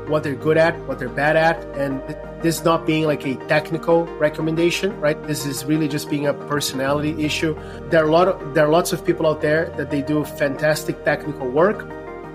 what 0.06 0.22
they're 0.22 0.36
good 0.36 0.56
at, 0.56 0.78
what 0.86 0.98
they're 1.00 1.08
bad 1.08 1.36
at, 1.36 1.64
and 1.76 2.00
this 2.42 2.64
not 2.64 2.84
being 2.84 3.04
like 3.04 3.24
a 3.24 3.36
technical 3.46 4.04
recommendation, 4.18 4.98
right? 5.00 5.20
This 5.26 5.46
is 5.46 5.64
really 5.64 5.88
just 5.88 6.10
being 6.10 6.26
a 6.26 6.34
personality 6.34 7.24
issue. 7.24 7.56
There 7.88 8.02
are 8.04 8.08
a 8.08 8.10
lot 8.10 8.28
of 8.28 8.54
there 8.54 8.66
are 8.66 8.70
lots 8.70 8.92
of 8.92 9.04
people 9.04 9.26
out 9.26 9.40
there 9.40 9.70
that 9.76 9.90
they 9.90 10.02
do 10.02 10.24
fantastic 10.24 11.04
technical 11.04 11.48
work, 11.48 11.88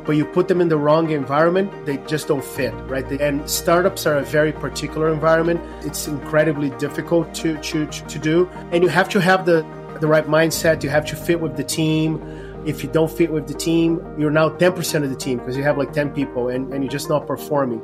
but 0.06 0.13
you 0.13 0.26
put 0.26 0.48
them 0.48 0.62
in 0.62 0.70
the 0.70 0.78
wrong 0.78 1.10
environment, 1.12 1.86
they 1.86 1.98
just 2.08 2.30
don't 2.30 2.43
fit, 2.43 2.74
right? 2.88 3.06
And 3.22 3.48
startups 3.50 4.06
are 4.06 4.17
a 4.17 4.24
very 4.24 4.54
particular 4.54 5.12
environment. 5.12 5.60
It's 5.86 6.08
incredibly 6.08 6.70
difficult 6.72 7.34
to 7.36 7.58
to 7.62 7.86
to 7.86 8.20
do, 8.20 8.50
and 8.72 8.84
you 8.84 8.89
have 8.89 9.10
to 9.10 9.20
have 9.20 9.46
the 9.46 9.65
the 10.00 10.08
right 10.08 10.26
mindset. 10.26 10.84
You 10.84 10.89
have 10.89 11.06
to 11.08 11.15
fit 11.15 11.41
with 11.41 11.58
the 11.58 11.63
team. 11.63 12.22
If 12.65 12.84
you 12.84 12.89
don't 12.89 13.12
fit 13.12 13.32
with 13.32 13.48
the 13.48 13.54
team, 13.54 14.02
you're 14.17 14.32
now 14.32 14.50
10% 14.50 15.04
of 15.04 15.10
the 15.10 15.15
team 15.15 15.38
because 15.38 15.56
you 15.56 15.63
have 15.63 15.78
like 15.78 15.93
10 15.93 16.10
people 16.10 16.50
and, 16.50 16.74
and 16.74 16.84
you're 16.84 16.91
just 16.91 17.08
not 17.08 17.26
performing 17.26 17.80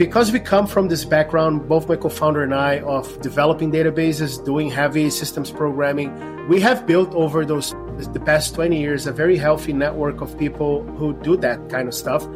because 0.00 0.32
we 0.32 0.40
come 0.40 0.66
from 0.66 0.88
this 0.88 1.04
background, 1.04 1.68
both 1.68 1.86
my 1.86 1.94
co-founder 1.94 2.42
and 2.42 2.54
I, 2.54 2.80
of 2.80 3.20
developing 3.20 3.70
databases, 3.70 4.42
doing 4.42 4.70
heavy 4.70 5.10
systems 5.10 5.50
programming, 5.50 6.08
we 6.48 6.58
have 6.62 6.86
built 6.86 7.14
over 7.14 7.44
those 7.44 7.74
the 8.14 8.22
past 8.24 8.54
20 8.54 8.80
years 8.80 9.06
a 9.06 9.12
very 9.12 9.36
healthy 9.36 9.74
network 9.74 10.22
of 10.22 10.38
people 10.38 10.84
who 10.96 11.12
do 11.12 11.36
that 11.36 11.68
kind 11.68 11.86
of 11.86 11.92
stuff. 11.92 12.26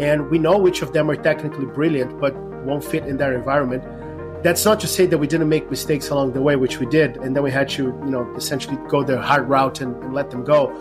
And 0.00 0.28
we 0.28 0.40
know 0.40 0.58
which 0.58 0.82
of 0.82 0.92
them 0.92 1.08
are 1.08 1.14
technically 1.14 1.66
brilliant 1.66 2.18
but 2.20 2.34
won't 2.66 2.82
fit 2.82 3.04
in 3.04 3.16
their 3.16 3.32
environment. 3.32 3.84
That's 4.42 4.64
not 4.64 4.80
to 4.80 4.88
say 4.88 5.06
that 5.06 5.18
we 5.18 5.28
didn't 5.28 5.48
make 5.48 5.70
mistakes 5.70 6.08
along 6.08 6.32
the 6.32 6.42
way, 6.42 6.56
which 6.56 6.80
we 6.80 6.86
did, 6.86 7.18
and 7.18 7.36
then 7.36 7.44
we 7.44 7.52
had 7.52 7.68
to, 7.76 7.84
you 7.84 8.10
know, 8.10 8.28
essentially 8.34 8.76
go 8.88 9.04
the 9.04 9.22
hard 9.22 9.48
route 9.48 9.80
and, 9.80 9.94
and 10.02 10.14
let 10.14 10.32
them 10.32 10.42
go 10.42 10.74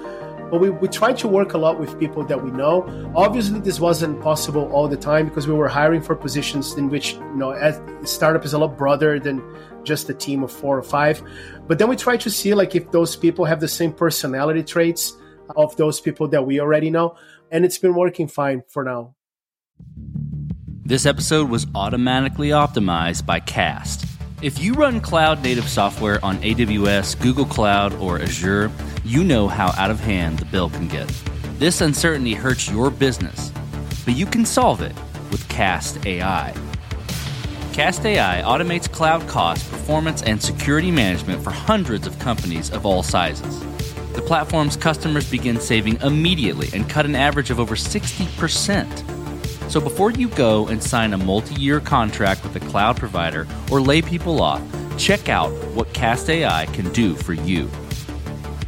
but 0.49 0.59
we, 0.59 0.69
we 0.69 0.87
tried 0.87 1.17
to 1.17 1.27
work 1.27 1.53
a 1.53 1.57
lot 1.57 1.79
with 1.79 1.99
people 1.99 2.23
that 2.25 2.43
we 2.43 2.51
know. 2.51 2.83
Obviously, 3.15 3.59
this 3.59 3.79
wasn't 3.79 4.21
possible 4.21 4.71
all 4.71 4.87
the 4.87 4.97
time 4.97 5.27
because 5.27 5.47
we 5.47 5.53
were 5.53 5.67
hiring 5.67 6.01
for 6.01 6.15
positions 6.15 6.73
in 6.73 6.89
which, 6.89 7.13
you 7.13 7.35
know, 7.35 7.51
as 7.51 7.81
startup 8.09 8.45
is 8.45 8.53
a 8.53 8.57
lot 8.57 8.77
broader 8.77 9.19
than 9.19 9.41
just 9.83 10.09
a 10.09 10.13
team 10.13 10.43
of 10.43 10.51
four 10.51 10.77
or 10.77 10.83
five. 10.83 11.21
But 11.67 11.79
then 11.79 11.89
we 11.89 11.95
try 11.95 12.17
to 12.17 12.29
see 12.29 12.53
like 12.53 12.75
if 12.75 12.91
those 12.91 13.15
people 13.15 13.45
have 13.45 13.59
the 13.59 13.67
same 13.67 13.91
personality 13.91 14.63
traits 14.63 15.17
of 15.55 15.75
those 15.77 15.99
people 15.99 16.27
that 16.29 16.45
we 16.45 16.59
already 16.59 16.89
know. 16.89 17.15
And 17.51 17.65
it's 17.65 17.77
been 17.77 17.93
working 17.95 18.27
fine 18.27 18.63
for 18.67 18.83
now. 18.83 19.15
This 20.85 21.05
episode 21.05 21.49
was 21.49 21.65
automatically 21.75 22.49
optimized 22.49 23.25
by 23.25 23.39
Cast. 23.39 24.12
If 24.43 24.61
you 24.61 24.73
run 24.73 24.99
cloud 24.99 25.41
native 25.41 25.69
software 25.69 26.19
on 26.21 26.37
AWS, 26.39 27.17
Google 27.21 27.45
Cloud, 27.45 27.93
or 27.93 28.19
Azure, 28.19 28.69
you 29.05 29.23
know 29.23 29.47
how 29.47 29.67
out 29.77 29.89
of 29.89 30.01
hand 30.01 30.37
the 30.37 30.43
bill 30.43 30.69
can 30.69 30.89
get. 30.89 31.07
This 31.59 31.79
uncertainty 31.79 32.33
hurts 32.33 32.69
your 32.69 32.91
business, 32.91 33.53
but 34.03 34.17
you 34.17 34.25
can 34.25 34.45
solve 34.45 34.81
it 34.81 34.93
with 35.31 35.47
Cast 35.47 36.05
AI. 36.05 36.53
Cast 37.71 38.05
AI 38.05 38.41
automates 38.41 38.91
cloud 38.91 39.25
cost, 39.29 39.71
performance, 39.71 40.21
and 40.23 40.43
security 40.43 40.91
management 40.91 41.41
for 41.41 41.51
hundreds 41.51 42.05
of 42.05 42.19
companies 42.19 42.69
of 42.69 42.85
all 42.85 43.01
sizes. 43.01 43.61
The 44.11 44.21
platform's 44.21 44.75
customers 44.75 45.31
begin 45.31 45.57
saving 45.57 46.01
immediately 46.01 46.67
and 46.73 46.89
cut 46.89 47.05
an 47.05 47.15
average 47.15 47.49
of 47.49 47.61
over 47.61 47.75
60%. 47.75 49.12
So 49.73 49.81
before 49.81 50.11
you 50.11 50.27
go 50.29 50.67
and 50.67 50.83
sign 50.83 51.13
a 51.13 51.17
multi 51.17 51.55
year 51.55 51.79
contract 51.79 52.43
with 52.43 52.55
a 52.55 52.59
cloud 52.59 52.95
provider 52.95 53.47
or 53.71 53.81
lay 53.81 54.03
people 54.03 54.39
off, 54.39 54.61
check 54.99 55.29
out 55.29 55.49
what 55.73 55.91
Cast 55.93 56.29
AI 56.29 56.67
can 56.67 56.91
do 56.91 57.15
for 57.15 57.33
you. 57.33 57.67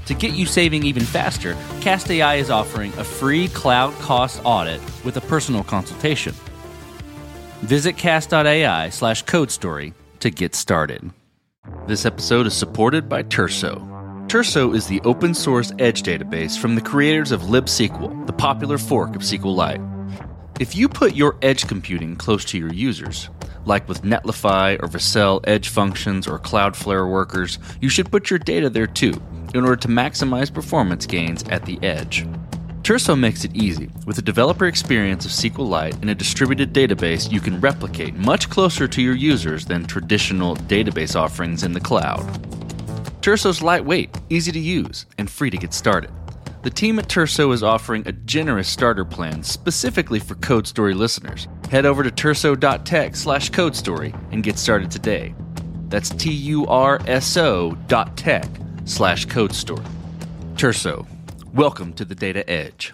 To 0.08 0.16
get 0.16 0.34
you 0.34 0.48
saving 0.48 0.84
even 0.84 1.04
faster, 1.04 1.56
Cast 1.80 2.10
AI 2.10 2.38
is 2.38 2.50
offering 2.50 2.92
a 2.94 3.04
free 3.04 3.50
cloud 3.50 3.94
cost 4.00 4.42
audit 4.44 4.82
with 5.04 5.16
a 5.18 5.22
personal 5.22 5.64
consultation. 5.64 6.34
Visit 7.62 7.98
cast.ai 7.98 8.90
slash 8.90 9.22
code 9.22 9.52
story 9.52 9.94
to 10.22 10.32
get 10.32 10.56
started. 10.56 11.12
This 11.86 12.08
episode 12.08 12.48
is 12.48 12.56
supported 12.56 13.08
by 13.08 13.22
Turso. 13.22 13.78
Turso 14.26 14.76
is 14.76 14.88
the 14.88 15.02
open 15.02 15.36
source 15.36 15.72
edge 15.78 16.02
database 16.02 16.58
from 16.58 16.74
the 16.74 16.82
creators 16.82 17.32
of 17.32 17.42
libSQL, 17.44 18.26
the 18.26 18.34
popular 18.34 18.80
fork 18.80 19.16
of 19.16 19.22
SQLite. 19.22 19.95
If 20.58 20.74
you 20.74 20.88
put 20.88 21.16
your 21.16 21.36
edge 21.42 21.68
computing 21.68 22.16
close 22.16 22.46
to 22.46 22.58
your 22.58 22.72
users, 22.72 23.30
like 23.66 23.90
with 23.90 24.04
Netlify 24.04 24.82
or 24.82 24.88
Vercel 24.88 25.42
edge 25.46 25.68
functions 25.68 26.30
or 26.30 26.40
Cloudflare 26.40 27.12
workers, 27.12 27.60
you 27.82 27.90
should 27.90 28.10
put 28.10 28.30
your 28.30 28.40
data 28.40 28.70
there 28.70 28.88
too 28.88 29.22
in 29.54 29.66
order 29.66 29.76
to 29.76 29.90
maximize 29.90 30.54
performance 30.54 31.06
gains 31.06 31.44
at 31.50 31.66
the 31.66 31.78
edge. 31.84 32.26
Turso 32.84 33.20
makes 33.20 33.44
it 33.44 33.54
easy. 33.54 33.90
With 34.06 34.18
a 34.18 34.22
developer 34.22 34.66
experience 34.66 35.26
of 35.26 35.32
SQLite 35.32 36.00
and 36.00 36.10
a 36.10 36.16
distributed 36.16 36.72
database 36.72 37.30
you 37.30 37.42
can 37.42 37.60
replicate 37.60 38.16
much 38.16 38.50
closer 38.50 38.88
to 38.88 39.02
your 39.02 39.16
users 39.16 39.66
than 39.66 39.84
traditional 39.84 40.56
database 40.56 41.18
offerings 41.18 41.64
in 41.64 41.74
the 41.74 41.82
cloud. 41.82 42.24
Turso's 43.22 43.62
lightweight, 43.62 44.18
easy 44.30 44.54
to 44.54 44.60
use, 44.60 45.06
and 45.18 45.30
free 45.30 45.50
to 45.50 45.58
get 45.58 45.74
started. 45.74 46.12
The 46.66 46.72
team 46.72 46.98
at 46.98 47.08
Turso 47.08 47.54
is 47.54 47.62
offering 47.62 48.08
a 48.08 48.12
generous 48.12 48.68
starter 48.68 49.06
plan 49.06 49.44
specifically 49.44 50.18
for 50.18 50.34
Code 50.34 50.66
Story 50.66 50.96
listeners. 50.96 51.48
Head 51.70 51.86
over 51.86 52.02
to 52.02 52.10
turso.tech 52.10 53.16
slash 53.16 53.52
code 53.52 53.76
story 53.76 54.16
and 54.32 54.42
get 54.42 54.58
started 54.58 54.90
today. 54.90 55.36
That's 55.90 56.10
T 56.10 56.32
U 56.32 56.66
R 56.66 57.00
S 57.06 57.38
O 57.38 57.78
dot 57.86 58.18
tech 58.18 58.50
slash 58.86 59.26
code 59.26 59.54
story. 59.54 59.86
Turso, 60.56 61.06
welcome 61.54 61.94
to 61.94 62.04
the 62.04 62.16
Data 62.16 62.50
Edge. 62.50 62.94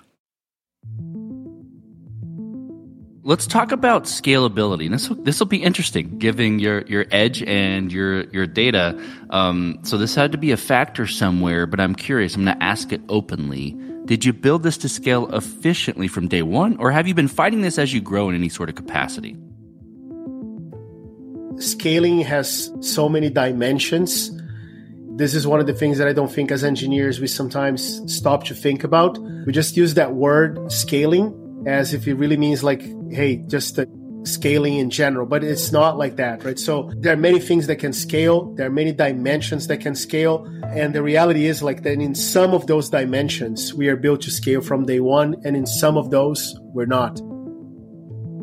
Let's 3.24 3.46
talk 3.46 3.72
about 3.72 4.06
scalability. 4.06 4.90
This 4.90 5.08
this 5.20 5.40
will 5.40 5.46
be 5.46 5.62
interesting, 5.62 6.18
giving 6.18 6.58
your, 6.58 6.82
your 6.88 7.06
edge 7.12 7.44
and 7.44 7.94
your 7.94 8.24
your 8.30 8.48
data. 8.48 9.00
Um, 9.30 9.78
so 9.84 10.00
this 10.00 10.16
had 10.16 10.32
to 10.32 10.40
be 10.40 10.52
a 10.52 10.58
factor 10.58 11.06
somewhere. 11.06 11.68
But 11.68 11.80
I'm 11.80 11.94
curious. 11.94 12.36
I'm 12.36 12.46
going 12.46 12.58
to 12.58 12.64
ask 12.64 12.92
it 12.92 13.02
openly. 13.10 13.78
Did 14.06 14.26
you 14.26 14.34
build 14.34 14.64
this 14.64 14.76
to 14.80 14.90
scale 14.90 15.34
efficiently 15.36 16.08
from 16.08 16.28
day 16.30 16.42
one, 16.42 16.78
or 16.78 16.90
have 16.90 17.08
you 17.08 17.14
been 17.14 17.28
fighting 17.28 17.62
this 17.62 17.78
as 17.78 17.94
you 17.94 18.02
grow 18.02 18.30
in 18.30 18.36
any 18.36 18.50
sort 18.50 18.70
of 18.70 18.76
capacity? 18.76 19.38
Scaling 21.58 22.22
has 22.22 22.74
so 22.80 23.08
many 23.08 23.30
dimensions. 23.30 24.32
This 25.16 25.36
is 25.36 25.46
one 25.46 25.60
of 25.60 25.68
the 25.68 25.76
things 25.76 26.00
that 26.00 26.08
I 26.08 26.14
don't 26.14 26.32
think 26.32 26.50
as 26.50 26.64
engineers 26.64 27.20
we 27.20 27.28
sometimes 27.28 28.02
stop 28.12 28.46
to 28.46 28.56
think 28.56 28.84
about. 28.84 29.20
We 29.46 29.54
just 29.54 29.78
use 29.78 29.94
that 29.94 30.16
word 30.16 30.72
scaling 30.72 31.64
as 31.68 31.94
if 31.94 32.08
it 32.08 32.16
really 32.16 32.38
means 32.38 32.64
like, 32.64 32.82
hey, 33.12 33.38
just 33.47 33.80
scaling 34.24 34.76
in 34.76 34.89
general, 34.89 35.26
but 35.26 35.43
it's 35.43 35.71
not 35.71 35.97
like 35.97 36.17
that, 36.17 36.43
right? 36.43 36.60
So 36.60 36.91
there 36.97 37.13
are 37.13 37.17
many 37.17 37.39
things 37.39 37.67
that 37.67 37.78
can 37.78 37.93
scale. 37.93 38.54
There 38.56 38.67
are 38.67 38.71
many 38.71 38.91
dimensions 38.91 39.67
that 39.67 39.82
can 39.82 39.95
scale. 39.95 40.45
And 40.63 40.93
the 40.93 41.02
reality 41.02 41.47
is 41.47 41.63
like 41.63 41.84
that 41.84 41.93
in 41.93 42.15
some 42.15 42.54
of 42.54 42.67
those 42.67 42.89
dimensions, 42.89 43.74
we 43.74 43.88
are 43.88 43.95
built 43.95 44.21
to 44.21 44.32
scale 44.32 44.62
from 44.62 44.86
day 44.86 45.00
one. 45.00 45.36
And 45.43 45.58
in 45.58 45.65
some 45.65 45.97
of 45.97 46.12
those, 46.12 46.56
we're 46.60 46.86
not. 46.86 47.19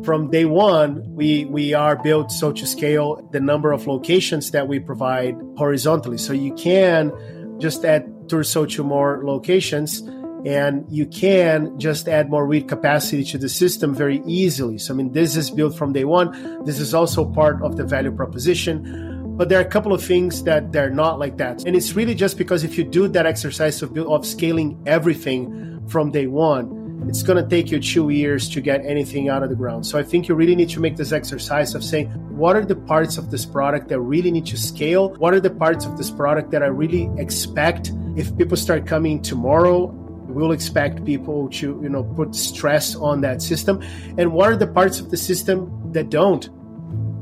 From 0.05 0.29
day 0.31 0.45
one, 0.45 1.03
we, 1.13 1.45
we 1.45 1.73
are 1.73 1.95
built 2.01 2.31
so 2.31 2.51
to 2.51 2.65
scale 2.65 3.27
the 3.31 3.39
number 3.39 3.71
of 3.71 3.87
locations 3.87 4.51
that 4.51 4.67
we 4.67 4.79
provide 4.79 5.35
horizontally. 5.57 6.17
So 6.17 6.33
you 6.33 6.53
can 6.55 7.11
just 7.59 7.83
add 7.85 8.05
Turso 8.27 8.69
to 8.69 8.83
more 8.83 9.21
locations 9.23 10.01
and 10.45 10.85
you 10.89 11.05
can 11.05 11.79
just 11.79 12.07
add 12.07 12.29
more 12.29 12.45
read 12.45 12.67
capacity 12.67 13.23
to 13.25 13.37
the 13.37 13.49
system 13.49 13.93
very 13.93 14.21
easily. 14.25 14.77
So, 14.77 14.93
I 14.93 14.97
mean, 14.97 15.11
this 15.11 15.35
is 15.35 15.51
built 15.51 15.75
from 15.75 15.93
day 15.93 16.05
one. 16.05 16.63
This 16.65 16.79
is 16.79 16.93
also 16.93 17.25
part 17.25 17.61
of 17.61 17.77
the 17.77 17.83
value 17.83 18.11
proposition. 18.11 19.35
But 19.37 19.49
there 19.49 19.57
are 19.57 19.63
a 19.63 19.69
couple 19.69 19.93
of 19.93 20.03
things 20.03 20.43
that 20.43 20.71
they're 20.71 20.89
not 20.89 21.17
like 21.19 21.37
that. 21.37 21.65
And 21.65 21.75
it's 21.75 21.93
really 21.93 22.15
just 22.15 22.37
because 22.37 22.63
if 22.63 22.77
you 22.77 22.83
do 22.83 23.07
that 23.07 23.25
exercise 23.25 23.81
of, 23.81 23.97
of 23.97 24.25
scaling 24.25 24.81
everything 24.85 25.87
from 25.87 26.11
day 26.11 26.27
one, 26.27 26.79
it's 27.07 27.23
going 27.23 27.41
to 27.41 27.49
take 27.49 27.71
you 27.71 27.79
two 27.79 28.09
years 28.09 28.49
to 28.49 28.59
get 28.59 28.85
anything 28.85 29.29
out 29.29 29.41
of 29.41 29.49
the 29.49 29.55
ground. 29.55 29.85
So 29.85 29.97
I 29.97 30.03
think 30.03 30.27
you 30.27 30.35
really 30.35 30.55
need 30.55 30.69
to 30.69 30.81
make 30.81 30.97
this 30.97 31.13
exercise 31.13 31.73
of 31.73 31.83
saying, 31.83 32.09
what 32.35 32.57
are 32.57 32.65
the 32.65 32.75
parts 32.75 33.17
of 33.17 33.31
this 33.31 33.45
product 33.45 33.87
that 33.87 33.99
really 34.01 34.31
need 34.31 34.45
to 34.47 34.57
scale? 34.57 35.13
What 35.15 35.33
are 35.33 35.39
the 35.39 35.49
parts 35.49 35.85
of 35.85 35.97
this 35.97 36.11
product 36.11 36.51
that 36.51 36.61
I 36.61 36.67
really 36.67 37.09
expect 37.17 37.93
if 38.17 38.35
people 38.37 38.57
start 38.57 38.85
coming 38.85 39.21
tomorrow 39.21 39.87
we'll 40.29 40.51
expect 40.51 41.03
people 41.05 41.49
to 41.49 41.79
you 41.81 41.89
know 41.89 42.03
put 42.03 42.35
stress 42.35 42.95
on 42.95 43.21
that 43.21 43.41
system. 43.41 43.81
And 44.17 44.31
what 44.31 44.49
are 44.49 44.55
the 44.55 44.67
parts 44.67 44.99
of 44.99 45.11
the 45.11 45.17
system 45.17 45.91
that 45.93 46.09
don't? 46.09 46.49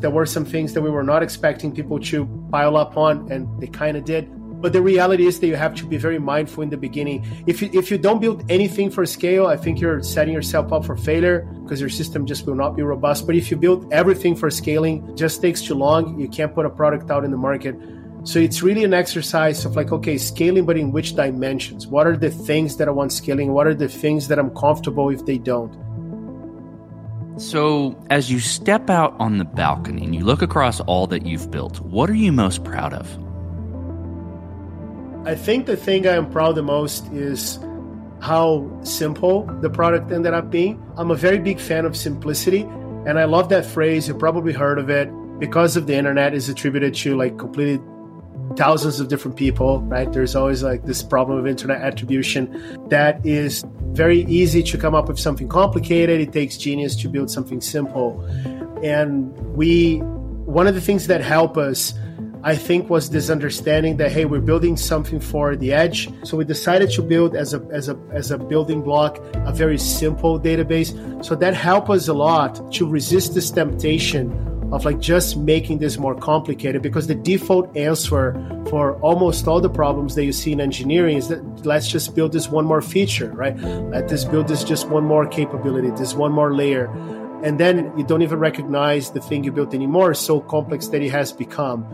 There 0.01 0.11
were 0.11 0.25
some 0.25 0.45
things 0.45 0.73
that 0.73 0.81
we 0.81 0.89
were 0.89 1.03
not 1.03 1.23
expecting 1.23 1.73
people 1.73 1.99
to 2.11 2.25
pile 2.51 2.77
up 2.77 2.97
on 2.97 3.31
and 3.31 3.47
they 3.59 3.67
kind 3.67 3.97
of 3.97 4.05
did. 4.05 4.29
But 4.61 4.73
the 4.73 4.81
reality 4.81 5.27
is 5.27 5.39
that 5.39 5.47
you 5.47 5.55
have 5.55 5.75
to 5.75 5.85
be 5.85 5.97
very 5.97 6.17
mindful 6.17 6.63
in 6.63 6.71
the 6.71 6.77
beginning. 6.77 7.25
If 7.45 7.61
you, 7.61 7.69
if 7.73 7.91
you 7.91 7.97
don't 7.99 8.19
build 8.19 8.43
anything 8.49 8.89
for 8.89 9.05
scale 9.05 9.45
i 9.47 9.55
think 9.55 9.79
you're 9.79 10.01
setting 10.01 10.33
yourself 10.33 10.73
up 10.73 10.85
for 10.85 10.97
failure 10.97 11.41
because 11.63 11.79
your 11.79 11.89
system 11.89 12.25
just 12.25 12.45
will 12.45 12.55
not 12.55 12.75
be 12.75 12.81
robust. 12.81 13.25
But 13.25 13.35
if 13.35 13.51
you 13.51 13.57
build 13.57 13.91
everything 13.91 14.35
for 14.35 14.49
scaling 14.49 15.15
just 15.15 15.41
takes 15.41 15.61
too 15.61 15.75
long 15.75 16.19
you 16.19 16.27
can't 16.27 16.53
put 16.53 16.65
a 16.65 16.69
product 16.69 17.09
out 17.11 17.23
in 17.23 17.31
the 17.31 17.37
market 17.37 17.75
so 18.27 18.39
it's 18.39 18.61
really 18.61 18.83
an 18.83 18.93
exercise 18.93 19.63
of 19.63 19.77
like, 19.77 19.93
okay, 19.93 20.17
scaling, 20.17 20.65
but 20.65 20.75
in 20.75 20.91
which 20.91 21.15
dimensions? 21.15 21.87
What 21.87 22.05
are 22.07 22.17
the 22.17 22.29
things 22.29 22.75
that 22.75 22.89
I 22.89 22.91
want 22.91 23.13
scaling? 23.13 23.53
What 23.53 23.67
are 23.67 23.73
the 23.73 23.87
things 23.87 24.27
that 24.27 24.37
I'm 24.37 24.53
comfortable 24.53 25.09
if 25.09 25.25
they 25.25 25.37
don't? 25.37 25.71
So, 27.39 27.97
as 28.09 28.29
you 28.29 28.41
step 28.41 28.89
out 28.89 29.15
on 29.17 29.37
the 29.37 29.45
balcony 29.45 30.03
and 30.03 30.13
you 30.13 30.25
look 30.25 30.41
across 30.41 30.81
all 30.81 31.07
that 31.07 31.25
you've 31.25 31.49
built, 31.51 31.79
what 31.79 32.09
are 32.09 32.15
you 32.15 32.33
most 32.33 32.65
proud 32.65 32.93
of? 32.93 33.07
I 35.25 35.33
think 35.33 35.65
the 35.65 35.77
thing 35.77 36.05
I 36.05 36.15
am 36.15 36.29
proud 36.29 36.55
the 36.55 36.63
most 36.63 37.05
is 37.13 37.59
how 38.19 38.69
simple 38.83 39.45
the 39.61 39.69
product 39.69 40.11
ended 40.11 40.33
up 40.33 40.51
being. 40.51 40.83
I'm 40.97 41.11
a 41.11 41.15
very 41.15 41.39
big 41.39 41.61
fan 41.61 41.85
of 41.85 41.95
simplicity, 41.95 42.63
and 43.05 43.19
I 43.19 43.23
love 43.23 43.47
that 43.49 43.65
phrase. 43.65 44.09
You 44.09 44.15
probably 44.15 44.51
heard 44.51 44.79
of 44.79 44.89
it 44.89 45.09
because 45.39 45.77
of 45.77 45.87
the 45.87 45.95
internet 45.95 46.33
is 46.33 46.49
attributed 46.49 46.93
to 46.95 47.15
like 47.15 47.37
completely 47.37 47.81
thousands 48.55 48.99
of 48.99 49.07
different 49.07 49.37
people, 49.37 49.81
right? 49.81 50.11
There's 50.11 50.35
always 50.35 50.63
like 50.63 50.83
this 50.83 51.03
problem 51.03 51.37
of 51.37 51.47
internet 51.47 51.81
attribution 51.81 52.87
that 52.89 53.23
is 53.25 53.63
very 53.91 54.21
easy 54.25 54.63
to 54.63 54.77
come 54.77 54.95
up 54.95 55.07
with 55.07 55.19
something 55.19 55.47
complicated. 55.47 56.19
It 56.19 56.33
takes 56.33 56.57
genius 56.57 56.95
to 56.97 57.09
build 57.09 57.29
something 57.29 57.61
simple. 57.61 58.23
And 58.83 59.35
we, 59.55 59.97
one 59.97 60.67
of 60.67 60.75
the 60.75 60.81
things 60.81 61.07
that 61.07 61.21
help 61.21 61.57
us, 61.57 61.93
I 62.43 62.55
think, 62.55 62.89
was 62.89 63.09
this 63.09 63.29
understanding 63.29 63.97
that 63.97 64.11
hey, 64.11 64.25
we're 64.25 64.41
building 64.41 64.77
something 64.77 65.19
for 65.19 65.55
the 65.55 65.73
edge. 65.73 66.09
So 66.23 66.37
we 66.37 66.45
decided 66.45 66.91
to 66.91 67.01
build 67.01 67.35
as 67.35 67.53
a 67.53 67.59
as 67.71 67.89
a 67.89 67.97
as 68.11 68.31
a 68.31 68.37
building 68.37 68.81
block 68.81 69.19
a 69.33 69.51
very 69.51 69.77
simple 69.77 70.39
database. 70.39 71.25
So 71.25 71.35
that 71.35 71.53
helped 71.53 71.89
us 71.89 72.07
a 72.07 72.13
lot 72.13 72.71
to 72.73 72.87
resist 72.87 73.33
this 73.33 73.51
temptation 73.51 74.56
of 74.71 74.83
like 74.83 74.99
just 74.99 75.37
making 75.37 75.77
this 75.77 75.97
more 75.97 76.13
complicated 76.15 76.81
because 76.81 77.07
the 77.07 77.15
default 77.15 77.75
answer 77.77 78.33
for 78.69 78.99
almost 78.99 79.47
all 79.47 79.61
the 79.61 79.69
problems 79.69 80.15
that 80.15 80.25
you 80.25 80.33
see 80.33 80.51
in 80.51 80.59
engineering 80.59 81.17
is 81.17 81.29
that 81.29 81.65
let's 81.65 81.87
just 81.87 82.15
build 82.15 82.33
this 82.33 82.49
one 82.49 82.65
more 82.65 82.81
feature, 82.81 83.31
right? 83.31 83.57
Let 83.59 84.11
us 84.11 84.25
build 84.25 84.47
this 84.47 84.63
just 84.63 84.89
one 84.89 85.05
more 85.05 85.25
capability, 85.25 85.89
this 85.91 86.13
one 86.13 86.33
more 86.33 86.53
layer. 86.53 86.87
And 87.43 87.59
then 87.59 87.93
you 87.97 88.03
don't 88.03 88.23
even 88.23 88.39
recognize 88.39 89.11
the 89.11 89.21
thing 89.21 89.43
you 89.43 89.51
built 89.51 89.73
anymore, 89.73 90.13
so 90.13 90.41
complex 90.41 90.87
that 90.87 91.01
it 91.01 91.11
has 91.11 91.31
become. 91.31 91.85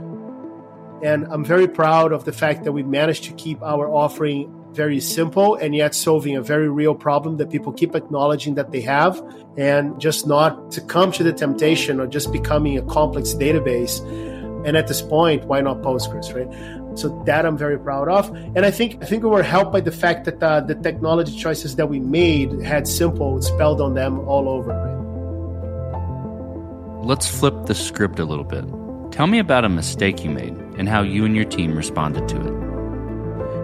And 1.03 1.27
I'm 1.29 1.43
very 1.43 1.67
proud 1.67 2.13
of 2.13 2.23
the 2.23 2.31
fact 2.31 2.63
that 2.63 2.71
we 2.71 2.81
managed 2.81 3.25
to 3.25 3.33
keep 3.33 3.61
our 3.61 3.89
offering 3.89 4.62
very 4.73 4.99
simple 4.99 5.55
and 5.55 5.75
yet 5.75 5.93
solving 5.95 6.35
a 6.35 6.41
very 6.41 6.69
real 6.69 6.95
problem 6.95 7.37
that 7.37 7.49
people 7.49 7.71
keep 7.71 7.95
acknowledging 7.95 8.55
that 8.55 8.71
they 8.71 8.81
have 8.81 9.21
and 9.57 9.99
just 9.99 10.27
not 10.27 10.73
succumb 10.73 11.11
to 11.11 11.23
the 11.23 11.33
temptation 11.33 11.99
of 11.99 12.09
just 12.09 12.31
becoming 12.31 12.77
a 12.77 12.81
complex 12.83 13.33
database. 13.33 14.01
And 14.65 14.77
at 14.77 14.87
this 14.87 15.01
point, 15.01 15.45
why 15.45 15.61
not 15.61 15.81
Postgres, 15.81 16.33
right? 16.33 16.97
So 16.97 17.21
that 17.25 17.45
I'm 17.45 17.57
very 17.57 17.77
proud 17.77 18.07
of, 18.07 18.29
and 18.29 18.65
I 18.65 18.71
think 18.71 19.01
I 19.01 19.05
think 19.05 19.23
we 19.23 19.29
were 19.29 19.43
helped 19.43 19.71
by 19.71 19.81
the 19.81 19.91
fact 19.91 20.25
that 20.25 20.41
uh, 20.41 20.61
the 20.61 20.75
technology 20.75 21.35
choices 21.35 21.75
that 21.77 21.89
we 21.89 21.99
made 21.99 22.61
had 22.61 22.87
simple 22.87 23.41
spelled 23.41 23.81
on 23.81 23.95
them 23.95 24.19
all 24.27 24.47
over. 24.47 24.73
Let's 27.03 27.27
flip 27.27 27.65
the 27.65 27.75
script 27.75 28.19
a 28.19 28.25
little 28.25 28.45
bit. 28.45 28.63
Tell 29.11 29.27
me 29.27 29.39
about 29.39 29.65
a 29.65 29.69
mistake 29.69 30.23
you 30.23 30.29
made 30.29 30.55
and 30.77 30.87
how 30.87 31.01
you 31.01 31.25
and 31.25 31.35
your 31.35 31.45
team 31.45 31.75
responded 31.75 32.27
to 32.29 32.47
it. 32.47 32.62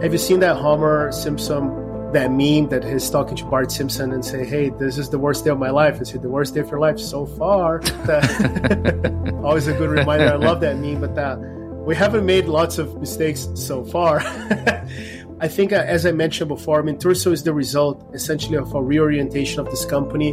Have 0.02 0.14
you 0.14 0.18
seen 0.18 0.40
that 0.40 0.56
Homer 0.56 1.12
Simpson, 1.12 2.12
that 2.14 2.32
meme 2.32 2.70
that 2.70 2.86
he's 2.86 3.10
talking 3.10 3.36
to 3.36 3.44
Bart 3.44 3.70
Simpson 3.70 4.14
and 4.14 4.24
say, 4.24 4.46
"Hey, 4.46 4.70
this 4.70 4.98
is 4.98 5.10
the 5.10 5.20
worst 5.20 5.44
day 5.44 5.52
of 5.52 5.60
my 5.60 5.72
life." 5.72 5.98
And 5.98 6.08
say, 6.08 6.18
"The 6.18 6.30
worst 6.30 6.54
day 6.54 6.62
of 6.62 6.72
your 6.72 6.80
life 6.80 6.98
so 6.98 7.26
far." 7.26 7.82
Always 9.44 9.68
a 9.68 9.74
good 9.74 9.90
reminder. 9.90 10.28
I 10.28 10.38
love 10.38 10.62
that 10.62 10.78
meme, 10.78 11.02
but 11.02 11.16
that 11.16 11.38
we 11.86 11.98
haven't 11.98 12.26
made 12.26 12.46
lots 12.46 12.78
of 12.78 12.98
mistakes 12.98 13.50
so 13.56 13.84
far. 13.84 14.20
I 15.42 15.50
think, 15.50 15.74
uh, 15.74 15.84
as 15.86 16.06
I 16.06 16.14
mentioned 16.14 16.48
before, 16.48 16.80
I 16.80 16.84
mean, 16.84 16.98
Turso 16.98 17.34
is 17.34 17.44
the 17.44 17.54
result 17.54 18.10
essentially 18.14 18.56
of 18.56 18.74
a 18.74 18.82
reorientation 18.82 19.60
of 19.60 19.66
this 19.66 19.84
company. 19.84 20.30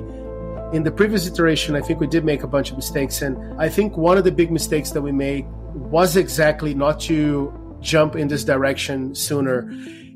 In 0.74 0.84
the 0.84 0.92
previous 0.92 1.26
iteration, 1.26 1.74
I 1.74 1.80
think 1.80 1.98
we 1.98 2.06
did 2.06 2.24
make 2.24 2.44
a 2.44 2.48
bunch 2.48 2.70
of 2.70 2.76
mistakes. 2.76 3.20
And 3.20 3.36
I 3.60 3.68
think 3.68 3.96
one 3.96 4.16
of 4.16 4.22
the 4.22 4.32
big 4.32 4.52
mistakes 4.52 4.90
that 4.92 5.02
we 5.02 5.10
made 5.10 5.44
was 5.74 6.16
exactly 6.16 6.72
not 6.72 7.00
to 7.00 7.52
jump 7.80 8.16
in 8.16 8.28
this 8.28 8.44
direction 8.44 9.14
sooner. 9.14 9.70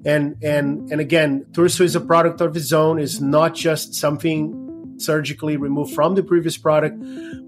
And, 0.04 0.36
and, 0.42 0.90
and 0.90 1.00
again, 1.00 1.44
Turso 1.52 1.82
is 1.82 1.94
a 1.94 2.00
product 2.00 2.40
of 2.40 2.56
its 2.56 2.72
own, 2.72 2.98
is 2.98 3.20
not 3.20 3.54
just 3.54 3.94
something 3.94 4.70
surgically 5.00 5.56
removed 5.56 5.94
from 5.94 6.14
the 6.14 6.22
previous 6.22 6.56
product, 6.56 6.96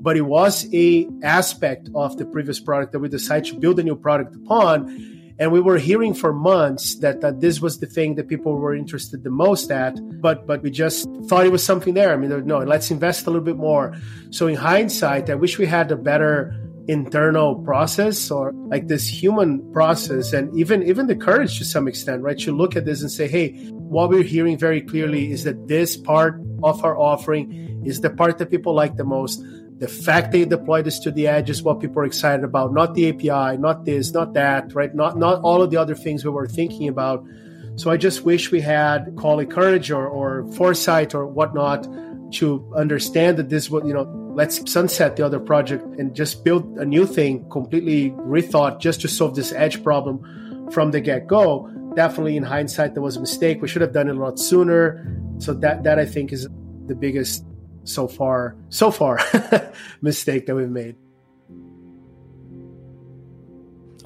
but 0.01 0.17
it 0.17 0.23
was 0.23 0.67
a 0.73 1.09
aspect 1.23 1.89
of 1.95 2.17
the 2.17 2.25
previous 2.25 2.59
product 2.61 2.93
that 2.93 2.99
we 2.99 3.09
decided 3.09 3.53
to 3.53 3.59
build 3.59 3.79
a 3.79 3.83
new 3.83 3.97
product 3.97 4.35
upon. 4.35 5.11
And 5.39 5.51
we 5.51 5.61
were 5.61 5.79
hearing 5.79 6.15
for 6.15 6.33
months 6.33 6.97
that, 6.97 7.21
that 7.23 7.41
this 7.41 7.61
was 7.61 7.81
the 7.81 7.87
thing 7.87 8.15
that 8.17 8.29
people 8.29 8.55
were 8.57 8.75
interested 8.75 9.25
the 9.25 9.31
most 9.31 9.71
at 9.71 9.95
but 10.21 10.47
but 10.47 10.63
we 10.63 10.71
just 10.71 11.09
thought 11.25 11.47
it 11.47 11.53
was 11.53 11.65
something 11.65 11.95
there. 11.95 12.13
I 12.13 12.17
mean 12.17 12.47
no 12.47 12.59
let's 12.59 12.91
invest 12.91 13.27
a 13.27 13.31
little 13.31 13.45
bit 13.45 13.57
more. 13.57 13.95
So 14.31 14.47
in 14.47 14.57
hindsight 14.57 15.31
i 15.31 15.35
wish 15.35 15.59
we 15.59 15.67
had 15.67 15.91
a 15.91 15.97
better 15.97 16.55
internal 16.89 17.57
process 17.57 18.31
or 18.31 18.53
like 18.67 18.89
this 18.89 19.07
human 19.07 19.73
process 19.73 20.33
and 20.33 20.57
even 20.59 20.83
even 20.83 21.07
the 21.07 21.15
courage 21.15 21.59
to 21.59 21.65
some 21.65 21.87
extent 21.87 22.23
right 22.23 22.39
to 22.39 22.57
look 22.57 22.75
at 22.75 22.85
this 22.85 23.03
and 23.03 23.11
say 23.11 23.29
hey 23.29 23.53
what 23.71 24.11
we're 24.11 24.23
hearing 24.23 24.59
very 24.59 24.81
clearly 24.81 25.31
is 25.31 25.45
that 25.45 25.69
this 25.69 25.97
part 25.97 26.41
of 26.65 26.85
our 26.85 26.99
offering 26.99 27.83
is 27.85 28.01
the 28.01 28.11
part 28.11 28.39
that 28.39 28.51
people 28.51 28.75
like 28.75 28.97
the 28.97 29.05
most 29.05 29.45
the 29.83 29.89
fact 29.89 30.31
they 30.31 30.45
deploy 30.45 30.81
this 30.81 31.01
to 31.01 31.11
the 31.11 31.27
edge 31.27 31.51
is 31.51 31.61
what 31.61 31.81
people 31.81 32.03
are 32.03 32.05
excited 32.05 32.45
about, 32.45 32.73
not 32.73 32.95
the 32.95 33.09
API, 33.09 33.59
not 33.59 33.85
this, 33.85 34.13
not 34.13 34.33
that, 34.35 34.73
right? 34.77 34.95
Not 34.95 35.19
not 35.19 35.43
all 35.43 35.61
of 35.61 35.73
the 35.73 35.77
other 35.77 35.97
things 35.97 36.25
we 36.25 36.31
were 36.31 36.47
thinking 36.47 36.87
about. 36.87 37.27
So 37.75 37.91
I 37.91 37.97
just 37.97 38.23
wish 38.23 38.53
we 38.53 38.61
had 38.61 39.17
call 39.17 39.41
it 39.41 39.51
courage 39.51 39.91
or, 39.91 40.07
or 40.07 40.47
foresight 40.53 41.17
or 41.17 41.27
whatnot 41.27 41.89
to 42.33 42.73
understand 42.77 43.37
that 43.37 43.49
this 43.49 43.71
was, 43.71 43.85
you 43.87 43.93
know, 43.93 44.03
let's 44.35 44.71
sunset 44.71 45.17
the 45.17 45.25
other 45.25 45.41
project 45.41 45.85
and 45.99 46.15
just 46.15 46.45
build 46.45 46.65
a 46.79 46.85
new 46.85 47.07
thing 47.07 47.49
completely 47.51 48.11
rethought 48.11 48.81
just 48.81 49.01
to 49.03 49.09
solve 49.09 49.35
this 49.35 49.53
edge 49.53 49.83
problem 49.83 50.71
from 50.71 50.91
the 50.91 51.01
get-go. 51.01 51.69
Definitely 51.95 52.37
in 52.37 52.43
hindsight, 52.43 52.95
there 52.95 53.03
was 53.03 53.17
a 53.17 53.21
mistake. 53.21 53.61
We 53.61 53.69
should 53.69 53.83
have 53.83 53.93
done 53.93 54.09
it 54.09 54.17
a 54.17 54.19
lot 54.19 54.39
sooner. 54.39 55.07
So 55.39 55.53
that 55.55 55.83
that 55.83 55.99
I 55.99 56.07
think 56.07 56.33
is 56.33 56.49
the 56.87 56.95
biggest 56.95 57.45
so 57.85 58.07
far 58.09 58.57
so 58.69 58.91
far 58.91 59.19
mistake 60.03 60.47
that 60.47 60.55
we've 60.55 60.71
made. 60.71 60.97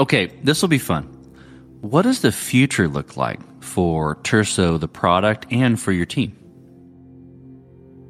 Okay, 0.00 0.26
this 0.42 0.60
will 0.60 0.68
be 0.68 0.78
fun. 0.78 1.04
What 1.80 2.02
does 2.02 2.20
the 2.20 2.32
future 2.32 2.88
look 2.88 3.16
like 3.16 3.40
for 3.62 4.16
Turso, 4.16 4.78
the 4.78 4.88
product, 4.88 5.46
and 5.50 5.80
for 5.80 5.92
your 5.92 6.06
team? 6.06 6.36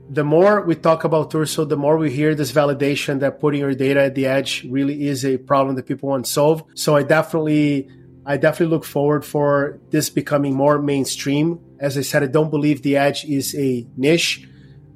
The 0.08 0.24
more 0.24 0.62
we 0.62 0.76
talk 0.76 1.04
about 1.04 1.30
Turso, 1.30 1.68
the 1.68 1.76
more 1.76 1.96
we 1.96 2.10
hear 2.10 2.34
this 2.34 2.52
validation 2.52 3.20
that 3.20 3.40
putting 3.40 3.60
your 3.60 3.74
data 3.74 4.02
at 4.04 4.14
the 4.14 4.26
edge 4.26 4.64
really 4.70 5.08
is 5.08 5.24
a 5.24 5.36
problem 5.36 5.74
that 5.76 5.86
people 5.86 6.10
want 6.10 6.26
solved. 6.28 6.78
So 6.78 6.94
I 6.94 7.02
definitely 7.02 7.88
I 8.24 8.36
definitely 8.36 8.74
look 8.74 8.84
forward 8.84 9.24
for 9.24 9.78
this 9.90 10.10
becoming 10.10 10.54
more 10.54 10.80
mainstream. 10.80 11.60
As 11.78 11.96
I 11.98 12.02
said, 12.02 12.22
I 12.22 12.26
don't 12.26 12.50
believe 12.50 12.82
the 12.82 12.96
edge 12.96 13.24
is 13.24 13.54
a 13.54 13.86
niche 13.96 14.48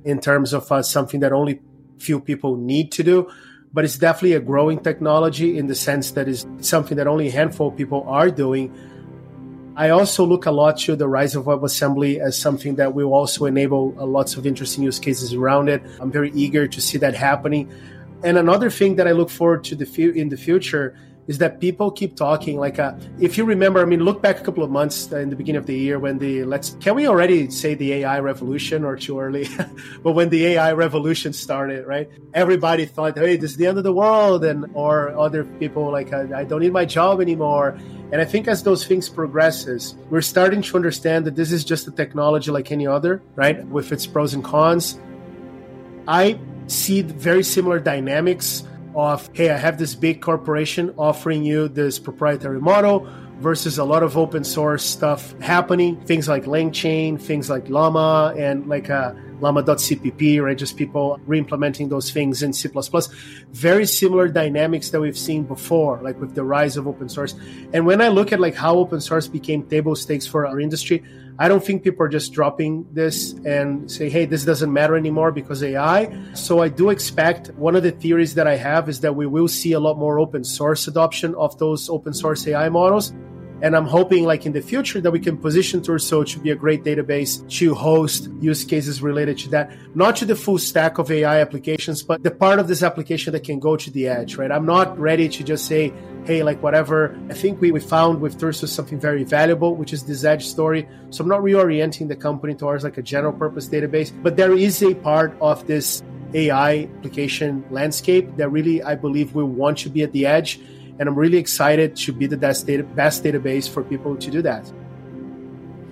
in 0.05 0.21
terms 0.21 0.53
of 0.53 0.71
uh, 0.71 0.83
something 0.83 1.21
that 1.21 1.33
only 1.33 1.61
few 1.99 2.21
people 2.21 2.57
need 2.57 2.91
to 2.93 3.03
do 3.03 3.29
but 3.73 3.85
it's 3.85 3.99
definitely 3.99 4.35
a 4.35 4.41
growing 4.41 4.81
technology 4.81 5.57
in 5.57 5.67
the 5.67 5.75
sense 5.75 6.13
that 6.13 6.29
is 6.29 6.47
something 6.61 6.97
that 6.97 7.07
only 7.07 7.29
a 7.29 7.31
handful 7.31 7.69
of 7.69 7.77
people 7.77 8.05
are 8.09 8.31
doing 8.31 8.73
i 9.81 9.89
also 9.89 10.25
look 10.33 10.45
a 10.47 10.51
lot 10.51 10.77
to 10.85 10.95
the 10.95 11.09
rise 11.09 11.35
of 11.35 11.45
webassembly 11.47 12.19
as 12.19 12.39
something 12.39 12.75
that 12.77 12.93
will 12.95 13.13
also 13.15 13.47
enable 13.47 13.95
uh, 13.99 14.05
lots 14.05 14.37
of 14.37 14.47
interesting 14.47 14.85
use 14.85 14.99
cases 14.99 15.33
around 15.33 15.69
it. 15.69 15.81
I'm 16.01 16.13
very 16.13 16.31
eager 16.33 16.69
to 16.69 16.81
see 16.81 16.99
that 16.99 17.15
happening. 17.15 17.65
And 18.23 18.37
another 18.37 18.69
thing 18.69 18.97
that 18.97 19.07
i 19.09 19.13
look 19.13 19.31
forward 19.31 19.65
to 19.65 19.75
the 19.75 19.87
in 20.23 20.29
the 20.29 20.37
future 20.37 20.87
is 21.31 21.39
that 21.39 21.61
people 21.61 21.93
keep 21.93 22.17
talking 22.17 22.59
like 22.59 22.81
uh, 22.81 22.93
if 23.21 23.39
you 23.39 23.45
remember 23.45 23.81
i 23.81 23.85
mean 23.85 24.01
look 24.01 24.21
back 24.21 24.41
a 24.41 24.43
couple 24.43 24.65
of 24.65 24.71
months 24.71 25.13
in 25.13 25.31
the 25.31 25.37
beginning 25.37 25.61
of 25.61 25.67
the 25.67 25.79
year 25.79 25.97
when 25.97 26.19
the 26.19 26.43
let's 26.43 26.77
can 26.81 26.97
we 26.97 27.07
already 27.07 27.49
say 27.49 27.73
the 27.75 27.93
ai 27.99 28.19
revolution 28.19 28.85
or 28.85 28.97
too 28.97 29.21
early? 29.21 29.47
But 30.03 30.13
when 30.13 30.29
the 30.31 30.45
ai 30.47 30.73
revolution 30.73 31.33
started 31.33 31.87
right? 31.87 32.11
Everybody 32.35 32.85
thought 32.85 33.17
hey 33.17 33.37
this 33.37 33.53
is 33.53 33.57
the 33.59 33.69
end 33.69 33.79
of 33.79 33.85
the 33.85 33.93
world 33.93 34.45
and 34.45 34.67
or 34.75 35.17
other 35.17 35.45
people 35.63 35.93
like 35.93 36.13
i, 36.13 36.41
I 36.41 36.43
don't 36.45 36.63
need 36.67 36.73
my 36.73 36.85
job 36.85 37.21
anymore. 37.21 37.79
And 38.11 38.21
i 38.21 38.25
think 38.25 38.49
as 38.49 38.65
those 38.65 38.85
things 38.85 39.09
progresses 39.09 39.95
we're 40.11 40.29
starting 40.35 40.63
to 40.63 40.73
understand 40.75 41.27
that 41.27 41.37
this 41.37 41.53
is 41.53 41.63
just 41.63 41.87
a 41.87 41.93
technology 41.93 42.51
like 42.51 42.73
any 42.73 42.89
other 42.89 43.23
right? 43.37 43.65
With 43.69 43.93
its 43.93 44.05
pros 44.05 44.35
and 44.35 44.43
cons. 44.43 44.99
I 46.09 46.41
see 46.67 47.03
very 47.03 47.45
similar 47.45 47.79
dynamics 47.79 48.65
of 48.95 49.29
hey 49.33 49.51
i 49.51 49.57
have 49.57 49.79
this 49.79 49.95
big 49.95 50.21
corporation 50.21 50.93
offering 50.97 51.43
you 51.43 51.69
this 51.69 51.99
proprietary 51.99 52.61
model 52.61 53.07
versus 53.39 53.79
a 53.79 53.85
lot 53.85 54.03
of 54.03 54.17
open 54.19 54.45
source 54.45 54.85
stuff 54.85 55.39
happening 55.41 55.99
things 56.03 56.29
like 56.29 56.45
langchain 56.45 57.21
things 57.21 57.49
like 57.49 57.69
llama 57.69 58.35
and 58.37 58.69
like 58.69 58.91
uh, 58.91 59.13
llama.cpp 59.41 60.43
right? 60.43 60.59
Just 60.59 60.77
people 60.77 61.19
re-implementing 61.27 61.89
those 61.89 62.11
things 62.11 62.43
in 62.43 62.53
c++ 62.53 62.69
very 63.53 63.87
similar 63.87 64.29
dynamics 64.29 64.91
that 64.91 65.01
we've 65.01 65.19
seen 65.19 65.45
before 65.45 66.01
like 66.03 66.21
with 66.21 66.35
the 66.35 66.45
rise 66.45 66.77
of 66.77 66.87
open 66.87 67.09
source. 67.09 67.35
And 67.73 67.87
when 67.87 68.01
i 68.01 68.09
look 68.09 68.33
at 68.33 68.41
like 68.41 68.55
how 68.55 68.77
open 68.77 69.01
source 69.01 69.27
became 69.27 69.63
table 69.69 69.97
stakes 69.97 70.27
for 70.27 70.47
our 70.47 70.61
industry 70.61 71.03
I 71.41 71.49
don't 71.49 71.65
think 71.65 71.83
people 71.83 72.05
are 72.05 72.09
just 72.11 72.35
dropping 72.35 72.87
this 72.93 73.33
and 73.47 73.91
say, 73.91 74.11
hey, 74.11 74.27
this 74.27 74.45
doesn't 74.45 74.71
matter 74.71 74.95
anymore 74.95 75.33
because 75.33 75.63
AI. 75.63 76.15
So 76.35 76.61
I 76.61 76.69
do 76.69 76.91
expect 76.91 77.49
one 77.55 77.75
of 77.75 77.83
the 77.83 77.93
theories 77.93 78.35
that 78.35 78.47
I 78.47 78.57
have 78.57 78.91
is 78.91 79.01
that 79.01 79.17
we 79.17 79.27
will 79.27 79.49
see 79.49 79.73
a 79.73 79.81
lot 79.81 79.97
more 79.97 80.19
open 80.19 80.45
source 80.45 80.87
adoption 80.87 81.35
of 81.37 81.57
those 81.57 81.89
open 81.89 82.13
source 82.13 82.47
AI 82.47 82.69
models. 82.69 83.15
And 83.63 83.77
I'm 83.77 83.87
hoping, 83.87 84.25
like 84.25 84.47
in 84.47 84.53
the 84.53 84.63
future, 84.63 85.01
that 85.01 85.11
we 85.11 85.21
can 85.21 85.37
position 85.37 85.81
Turso 85.81 86.27
to 86.27 86.39
be 86.39 86.51
a 86.51 86.55
great 86.55 86.83
database 86.83 87.47
to 87.59 87.75
host 87.75 88.31
use 88.41 88.65
cases 88.65 89.03
related 89.03 89.37
to 89.39 89.51
that, 89.51 89.71
not 89.95 90.17
to 90.17 90.25
the 90.25 90.35
full 90.35 90.59
stack 90.59 90.99
of 90.99 91.11
AI 91.11 91.41
applications, 91.41 92.03
but 92.03 92.23
the 92.23 92.31
part 92.31 92.59
of 92.59 92.69
this 92.69 92.83
application 92.83 93.33
that 93.33 93.45
can 93.45 93.59
go 93.59 93.77
to 93.77 93.91
the 93.91 94.09
edge, 94.09 94.37
right? 94.37 94.51
I'm 94.51 94.65
not 94.65 94.99
ready 94.99 95.29
to 95.29 95.45
just 95.45 95.67
say, 95.67 95.93
hey, 96.25 96.43
like 96.43 96.63
whatever. 96.63 97.19
I 97.29 97.35
think 97.35 97.61
we, 97.61 97.71
we 97.71 97.81
found 97.81 98.21
with 98.21 98.41
Turso 98.41 98.67
something 98.67 98.99
very 98.99 99.25
valuable, 99.25 99.75
which 99.75 99.93
is 99.93 100.05
this 100.05 100.25
edge 100.25 100.47
story. 100.47 100.89
So 101.11 101.23
I'm 101.23 101.29
not 101.29 101.41
reorienting 101.41 102.09
the 102.09 102.17
company 102.17 102.55
towards 102.55 102.85
like 102.85 102.97
a 102.97 103.03
general 103.03 103.33
purpose 103.33 103.69
database, 103.69 104.11
but 104.23 104.37
there 104.37 104.55
is 104.55 104.83
a 104.83 104.95
part 104.95 105.37
of 105.41 105.67
this 105.67 106.03
AI 106.33 106.89
application 106.97 107.65
landscape 107.71 108.37
that 108.37 108.49
really 108.49 108.83
I 108.83 108.95
believe 108.95 109.35
will 109.35 109.47
want 109.47 109.79
to 109.79 109.91
be 109.91 110.03
at 110.03 110.13
the 110.13 110.27
edge 110.27 110.61
and 111.01 111.09
I'm 111.09 111.17
really 111.17 111.39
excited 111.39 111.97
to 111.97 112.13
be 112.13 112.27
the 112.27 112.37
best, 112.37 112.67
data, 112.67 112.85
best 112.85 113.25
database 113.25 113.69
for 113.69 113.83
people 113.83 114.17
to 114.17 114.31
do 114.31 114.43
that. 114.43 114.71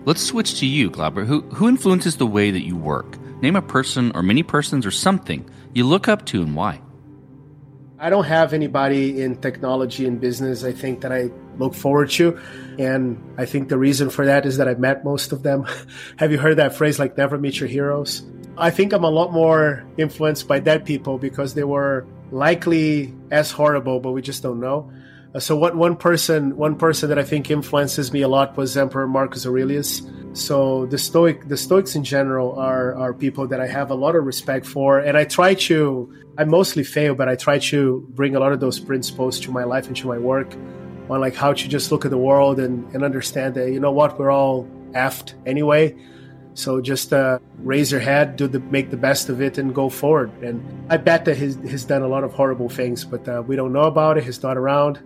Let's 0.04 0.22
switch 0.22 0.60
to 0.60 0.66
you, 0.66 0.90
Glauber. 0.90 1.24
Who, 1.24 1.40
who 1.40 1.66
influences 1.66 2.18
the 2.18 2.26
way 2.26 2.50
that 2.50 2.64
you 2.64 2.76
work? 2.76 3.18
Name 3.42 3.56
a 3.56 3.62
person 3.62 4.12
or 4.14 4.22
many 4.22 4.42
persons 4.42 4.84
or 4.84 4.90
something 4.90 5.48
you 5.72 5.84
look 5.84 6.08
up 6.08 6.26
to 6.26 6.42
and 6.42 6.54
why. 6.54 6.82
I 7.98 8.10
don't 8.10 8.24
have 8.24 8.52
anybody 8.52 9.22
in 9.22 9.36
technology 9.36 10.06
and 10.06 10.20
business 10.20 10.62
I 10.62 10.72
think 10.72 11.00
that 11.00 11.12
I 11.12 11.30
look 11.56 11.74
forward 11.74 12.10
to. 12.10 12.38
And 12.78 13.18
I 13.38 13.46
think 13.46 13.70
the 13.70 13.78
reason 13.78 14.10
for 14.10 14.26
that 14.26 14.44
is 14.44 14.58
that 14.58 14.68
I've 14.68 14.78
met 14.78 15.04
most 15.04 15.32
of 15.32 15.42
them. 15.42 15.66
have 16.16 16.30
you 16.32 16.38
heard 16.38 16.58
that 16.58 16.74
phrase 16.74 16.98
like 16.98 17.16
never 17.16 17.38
meet 17.38 17.58
your 17.58 17.68
heroes? 17.68 18.24
I 18.58 18.70
think 18.70 18.92
I'm 18.92 19.04
a 19.04 19.10
lot 19.10 19.32
more 19.32 19.86
influenced 19.96 20.46
by 20.46 20.60
dead 20.60 20.84
people 20.84 21.18
because 21.18 21.54
they 21.54 21.64
were 21.64 22.06
likely 22.30 23.14
as 23.30 23.50
horrible, 23.50 24.00
but 24.00 24.12
we 24.12 24.22
just 24.22 24.42
don't 24.42 24.60
know. 24.60 24.90
So 25.38 25.56
what 25.56 25.76
one 25.76 25.96
person 25.96 26.56
one 26.56 26.76
person 26.76 27.08
that 27.08 27.18
I 27.18 27.24
think 27.24 27.50
influences 27.50 28.12
me 28.12 28.22
a 28.22 28.28
lot 28.28 28.56
was 28.56 28.76
Emperor 28.76 29.06
Marcus 29.06 29.46
Aurelius. 29.46 30.02
So 30.32 30.86
the 30.86 30.98
Stoic 30.98 31.48
the 31.48 31.56
Stoics 31.56 31.94
in 31.94 32.04
general 32.04 32.58
are 32.58 32.94
are 32.94 33.12
people 33.12 33.46
that 33.48 33.60
I 33.60 33.66
have 33.66 33.90
a 33.90 33.94
lot 33.94 34.14
of 34.14 34.24
respect 34.24 34.66
for, 34.66 34.98
and 34.98 35.16
I 35.16 35.24
try 35.24 35.54
to 35.54 36.12
I 36.36 36.44
mostly 36.44 36.84
fail, 36.84 37.14
but 37.14 37.28
I 37.28 37.36
try 37.36 37.58
to 37.58 38.06
bring 38.10 38.36
a 38.36 38.40
lot 38.40 38.52
of 38.52 38.60
those 38.60 38.78
principles 38.78 39.40
to 39.40 39.50
my 39.50 39.64
life 39.64 39.86
and 39.88 39.96
to 39.96 40.06
my 40.06 40.18
work 40.18 40.54
on 41.10 41.20
like 41.20 41.34
how 41.34 41.52
to 41.52 41.68
just 41.68 41.90
look 41.90 42.04
at 42.04 42.10
the 42.10 42.18
world 42.18 42.60
and, 42.60 42.92
and 42.94 43.02
understand 43.02 43.54
that 43.54 43.70
you 43.70 43.80
know 43.80 43.92
what 43.92 44.18
we're 44.18 44.30
all 44.30 44.68
effed 44.92 45.34
anyway 45.46 45.94
So 46.58 46.80
just 46.80 47.12
uh, 47.12 47.38
raise 47.58 47.92
your 47.92 48.00
head, 48.00 48.34
do 48.34 48.48
the 48.48 48.58
make 48.58 48.90
the 48.90 48.96
best 48.96 49.28
of 49.28 49.40
it, 49.40 49.58
and 49.58 49.72
go 49.72 49.88
forward. 49.88 50.32
And 50.42 50.60
I 50.90 50.96
bet 50.96 51.24
that 51.26 51.36
he's, 51.36 51.54
he's 51.62 51.84
done 51.84 52.02
a 52.02 52.08
lot 52.08 52.24
of 52.24 52.32
horrible 52.32 52.68
things, 52.68 53.04
but 53.04 53.28
uh, 53.28 53.44
we 53.46 53.54
don't 53.54 53.72
know 53.72 53.84
about 53.84 54.18
it. 54.18 54.24
He's 54.24 54.42
not 54.42 54.56
around, 54.56 54.98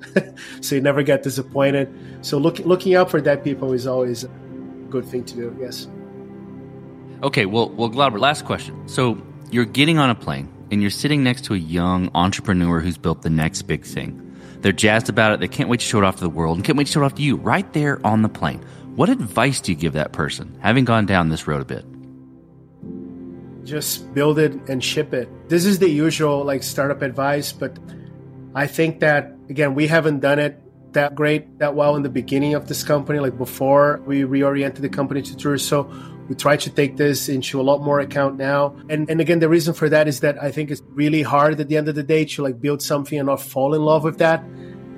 so 0.63 0.77
you 0.77 0.81
never 0.81 1.03
get 1.03 1.23
disappointed. 1.23 1.93
So 2.23 2.39
look, 2.39 2.59
looking 2.61 2.95
out 2.95 3.11
for 3.11 3.21
dead 3.21 3.45
people 3.45 3.75
is 3.75 3.87
always 3.87 4.25
a 4.25 4.29
good 4.89 5.05
thing 5.05 5.25
to 5.25 5.35
do. 5.35 5.57
Yes. 5.61 5.89
Okay, 7.23 7.45
well, 7.45 7.69
well, 7.69 7.91
Glauber, 7.91 8.19
last 8.19 8.47
question. 8.47 8.89
So 8.89 9.21
you're 9.51 9.67
getting 9.67 9.99
on 9.99 10.09
a 10.09 10.15
plane 10.15 10.51
and 10.71 10.81
you're 10.81 10.91
sitting 10.91 11.23
next 11.23 11.45
to 11.45 11.55
a 11.55 11.59
young 11.59 12.11
entrepreneur 12.15 12.81
who's 12.81 12.97
built 12.97 13.21
the 13.21 13.31
next 13.31 13.63
big 13.63 13.85
thing. 13.85 14.23
They're 14.63 14.73
jazzed 14.73 15.11
about 15.11 15.33
it. 15.33 15.41
They 15.41 15.49
can't 15.49 15.69
wait 15.69 15.81
to 15.81 15.87
show 15.87 15.99
it 15.99 16.05
off 16.05 16.17
to 16.17 16.23
the 16.23 16.31
world 16.31 16.57
and 16.57 16.65
can't 16.65 16.79
wait 16.79 16.87
to 16.87 16.93
show 16.93 17.03
it 17.03 17.05
off 17.05 17.17
to 17.17 17.23
you 17.23 17.37
right 17.37 17.71
there 17.75 18.01
on 18.07 18.23
the 18.23 18.31
plane. 18.31 18.65
What 18.95 19.09
advice 19.09 19.59
do 19.61 19.73
you 19.73 19.79
give 19.79 19.95
that 19.95 20.13
person, 20.13 20.55
having 20.61 20.85
gone 20.85 21.07
down 21.07 21.31
this 21.31 21.47
road 21.47 21.63
a 21.63 21.65
bit? 21.65 21.85
Just 23.65 24.13
build 24.13 24.39
it 24.39 24.53
and 24.69 24.85
ship 24.85 25.15
it. 25.15 25.31
This 25.49 25.65
is 25.65 25.79
the 25.79 25.89
usual 25.89 26.45
like 26.45 26.63
startup 26.63 27.01
advice, 27.01 27.53
but 27.53 27.79
I 28.55 28.67
think 28.67 29.01
that 29.01 29.33
again, 29.49 29.75
we 29.75 29.87
haven't 29.87 30.21
done 30.21 30.39
it 30.39 30.59
that 30.93 31.15
great, 31.15 31.59
that 31.59 31.75
well 31.75 31.97
in 31.97 32.03
the 32.03 32.11
beginning 32.11 32.53
of 32.53 32.69
this 32.69 32.85
company, 32.85 33.19
like 33.19 33.39
before 33.39 34.03
we 34.05 34.23
reoriented 34.23 34.83
the 34.83 34.91
company 34.91 35.23
to 35.23 35.35
Turso. 35.35 35.61
So 35.61 35.91
we 36.29 36.35
try 36.35 36.59
to 36.59 36.69
take 36.69 36.99
this 36.99 37.31
into 37.31 37.63
a 37.63 37.65
lot 37.65 37.81
more 37.81 37.99
account 38.01 38.37
now. 38.37 38.77
And 38.91 39.09
and 39.09 39.23
again, 39.23 39.39
the 39.39 39.49
reason 39.49 39.73
for 39.73 39.89
that 39.89 40.07
is 40.07 40.21
that 40.21 40.43
I 40.43 40.51
think 40.51 40.71
it's 40.71 40.83
really 40.91 41.23
hard 41.23 41.59
at 41.59 41.69
the 41.69 41.79
end 41.79 41.89
of 41.89 41.95
the 41.95 42.03
day 42.03 42.27
to 42.27 42.43
like 42.43 42.61
build 42.61 42.83
something 42.83 43.19
and 43.19 43.27
not 43.27 43.41
fall 43.41 43.73
in 43.73 43.83
love 43.83 44.05
with 44.05 44.19
that 44.19 44.45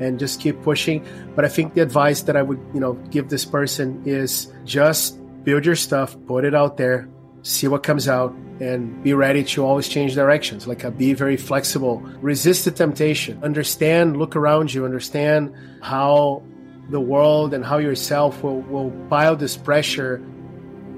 and 0.01 0.19
just 0.19 0.41
keep 0.41 0.61
pushing. 0.63 1.05
But 1.35 1.45
I 1.45 1.49
think 1.49 1.75
the 1.75 1.81
advice 1.81 2.23
that 2.23 2.37
I 2.37 2.43
would, 2.43 2.61
you 2.73 2.81
know, 2.81 2.95
give 3.11 3.29
this 3.29 3.45
person 3.45 4.03
is 4.05 4.53
just 4.65 5.19
build 5.45 5.65
your 5.65 5.77
stuff, 5.77 6.17
put 6.27 6.45
it 6.45 6.55
out 6.55 6.77
there, 6.77 7.09
see 7.43 7.69
what 7.69 7.83
comes 7.83 8.09
out, 8.09 8.35
and 8.61 9.03
be 9.03 9.13
ready 9.15 9.45
to 9.45 9.65
always 9.65 9.89
change 9.89 10.15
directions. 10.15 10.67
Like 10.67 10.85
uh, 10.85 10.91
be 10.91 11.13
very 11.13 11.37
flexible, 11.37 12.01
resist 12.21 12.65
the 12.65 12.71
temptation, 12.71 13.43
understand, 13.43 14.17
look 14.17 14.37
around 14.37 14.73
you, 14.73 14.85
understand 14.85 15.55
how 15.83 16.43
the 16.91 17.01
world 17.01 17.55
and 17.55 17.65
how 17.65 17.79
yourself 17.79 18.43
will, 18.43 18.61
will 18.63 18.91
pile 19.09 19.37
this 19.37 19.57
pressure. 19.57 20.23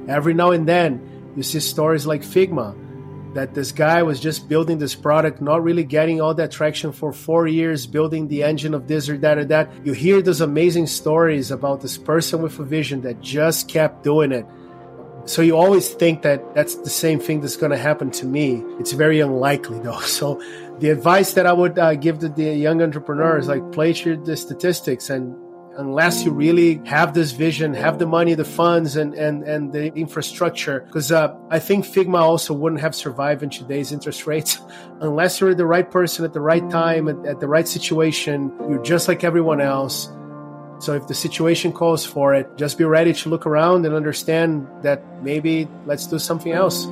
Every 0.08 0.34
now 0.34 0.50
and 0.50 0.68
then, 0.68 1.32
you 1.36 1.42
see 1.42 1.60
stories 1.60 2.06
like 2.06 2.22
Figma 2.22 2.76
that 3.36 3.54
this 3.54 3.70
guy 3.70 4.02
was 4.02 4.18
just 4.18 4.48
building 4.48 4.78
this 4.78 4.94
product, 4.94 5.40
not 5.40 5.62
really 5.62 5.84
getting 5.84 6.20
all 6.20 6.34
that 6.34 6.50
traction 6.50 6.90
for 6.90 7.12
four 7.12 7.46
years, 7.46 7.86
building 7.86 8.28
the 8.28 8.42
engine 8.42 8.74
of 8.74 8.88
this 8.88 9.08
or 9.08 9.18
that 9.18 9.38
or 9.38 9.44
that. 9.44 9.70
You 9.84 9.92
hear 9.92 10.22
those 10.22 10.40
amazing 10.40 10.86
stories 10.86 11.50
about 11.50 11.82
this 11.82 11.98
person 11.98 12.42
with 12.42 12.58
a 12.58 12.64
vision 12.64 13.02
that 13.02 13.20
just 13.20 13.68
kept 13.68 14.02
doing 14.02 14.32
it. 14.32 14.46
So 15.26 15.42
you 15.42 15.56
always 15.56 15.88
think 15.88 16.22
that 16.22 16.54
that's 16.54 16.76
the 16.76 16.90
same 16.90 17.20
thing 17.20 17.40
that's 17.40 17.56
going 17.56 17.72
to 17.72 17.78
happen 17.78 18.10
to 18.12 18.26
me. 18.26 18.62
It's 18.78 18.92
very 18.92 19.20
unlikely 19.20 19.80
though. 19.80 20.00
So 20.16 20.40
the 20.78 20.90
advice 20.90 21.34
that 21.34 21.46
I 21.46 21.52
would 21.52 21.78
uh, 21.78 21.94
give 21.94 22.20
to 22.20 22.28
the 22.28 22.54
young 22.54 22.80
entrepreneurs, 22.80 23.48
like 23.48 23.70
play 23.72 23.92
to 23.92 24.16
the 24.16 24.36
statistics 24.36 25.10
and 25.10 25.36
unless 25.76 26.24
you 26.24 26.30
really 26.30 26.80
have 26.86 27.14
this 27.14 27.32
vision, 27.32 27.74
have 27.74 27.98
the 27.98 28.06
money, 28.06 28.34
the 28.34 28.44
funds, 28.44 28.96
and 28.96 29.14
and 29.14 29.42
and 29.44 29.72
the 29.72 29.94
infrastructure. 29.94 30.80
Because 30.80 31.12
uh, 31.12 31.36
I 31.50 31.58
think 31.58 31.84
Figma 31.84 32.20
also 32.20 32.54
wouldn't 32.54 32.80
have 32.80 32.94
survived 32.94 33.42
in 33.42 33.50
today's 33.50 33.92
interest 33.92 34.26
rates 34.26 34.58
unless 35.00 35.40
you're 35.40 35.54
the 35.54 35.66
right 35.66 35.90
person 35.90 36.24
at 36.24 36.32
the 36.32 36.40
right 36.40 36.68
time 36.70 37.08
at, 37.08 37.24
at 37.26 37.40
the 37.40 37.48
right 37.48 37.68
situation. 37.68 38.52
You're 38.68 38.82
just 38.82 39.08
like 39.08 39.24
everyone 39.24 39.60
else. 39.60 40.08
So 40.78 40.92
if 40.92 41.06
the 41.06 41.14
situation 41.14 41.72
calls 41.72 42.04
for 42.04 42.34
it, 42.34 42.56
just 42.56 42.76
be 42.76 42.84
ready 42.84 43.14
to 43.14 43.28
look 43.30 43.46
around 43.46 43.86
and 43.86 43.94
understand 43.94 44.66
that 44.82 45.02
maybe 45.22 45.66
let's 45.86 46.06
do 46.06 46.18
something 46.18 46.52
else 46.52 46.84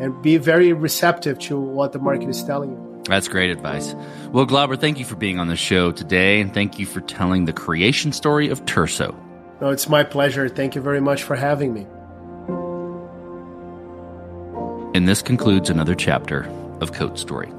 and 0.00 0.20
be 0.22 0.38
very 0.38 0.72
receptive 0.72 1.38
to 1.40 1.58
what 1.58 1.92
the 1.92 1.98
market 1.98 2.28
is 2.28 2.42
telling 2.42 2.72
you. 2.72 2.87
That's 3.08 3.26
great 3.26 3.50
advice. 3.50 3.94
Well, 4.30 4.44
Glauber, 4.44 4.76
thank 4.76 4.98
you 4.98 5.04
for 5.04 5.16
being 5.16 5.38
on 5.38 5.48
the 5.48 5.56
show 5.56 5.90
today, 5.92 6.40
and 6.40 6.52
thank 6.52 6.78
you 6.78 6.86
for 6.86 7.00
telling 7.00 7.46
the 7.46 7.52
creation 7.52 8.12
story 8.12 8.48
of 8.50 8.64
Turso. 8.66 9.14
No, 9.60 9.70
it's 9.70 9.88
my 9.88 10.04
pleasure. 10.04 10.48
Thank 10.48 10.74
you 10.74 10.82
very 10.82 11.00
much 11.00 11.22
for 11.22 11.34
having 11.34 11.72
me. 11.72 11.86
And 14.94 15.08
this 15.08 15.22
concludes 15.22 15.70
another 15.70 15.94
chapter 15.94 16.48
of 16.80 16.92
Code 16.92 17.18
Story. 17.18 17.50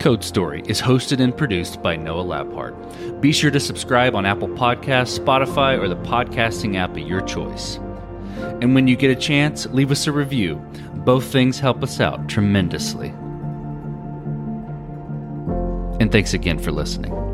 Code 0.00 0.24
Story 0.24 0.62
is 0.66 0.82
hosted 0.82 1.20
and 1.20 1.34
produced 1.34 1.80
by 1.80 1.96
Noah 1.96 2.24
Labhart. 2.24 3.20
Be 3.20 3.32
sure 3.32 3.50
to 3.50 3.60
subscribe 3.60 4.14
on 4.14 4.26
Apple 4.26 4.48
Podcasts, 4.48 5.18
Spotify, 5.18 5.78
or 5.78 5.88
the 5.88 5.96
podcasting 5.96 6.76
app 6.76 6.90
of 6.90 6.98
your 6.98 7.22
choice. 7.22 7.76
And 8.60 8.74
when 8.74 8.88
you 8.88 8.96
get 8.96 9.10
a 9.10 9.16
chance, 9.16 9.66
leave 9.66 9.90
us 9.90 10.06
a 10.06 10.12
review. 10.12 10.62
Both 11.04 11.30
things 11.30 11.60
help 11.60 11.82
us 11.82 12.00
out 12.00 12.28
tremendously. 12.28 13.08
And 16.00 16.10
thanks 16.10 16.34
again 16.34 16.58
for 16.58 16.72
listening. 16.72 17.33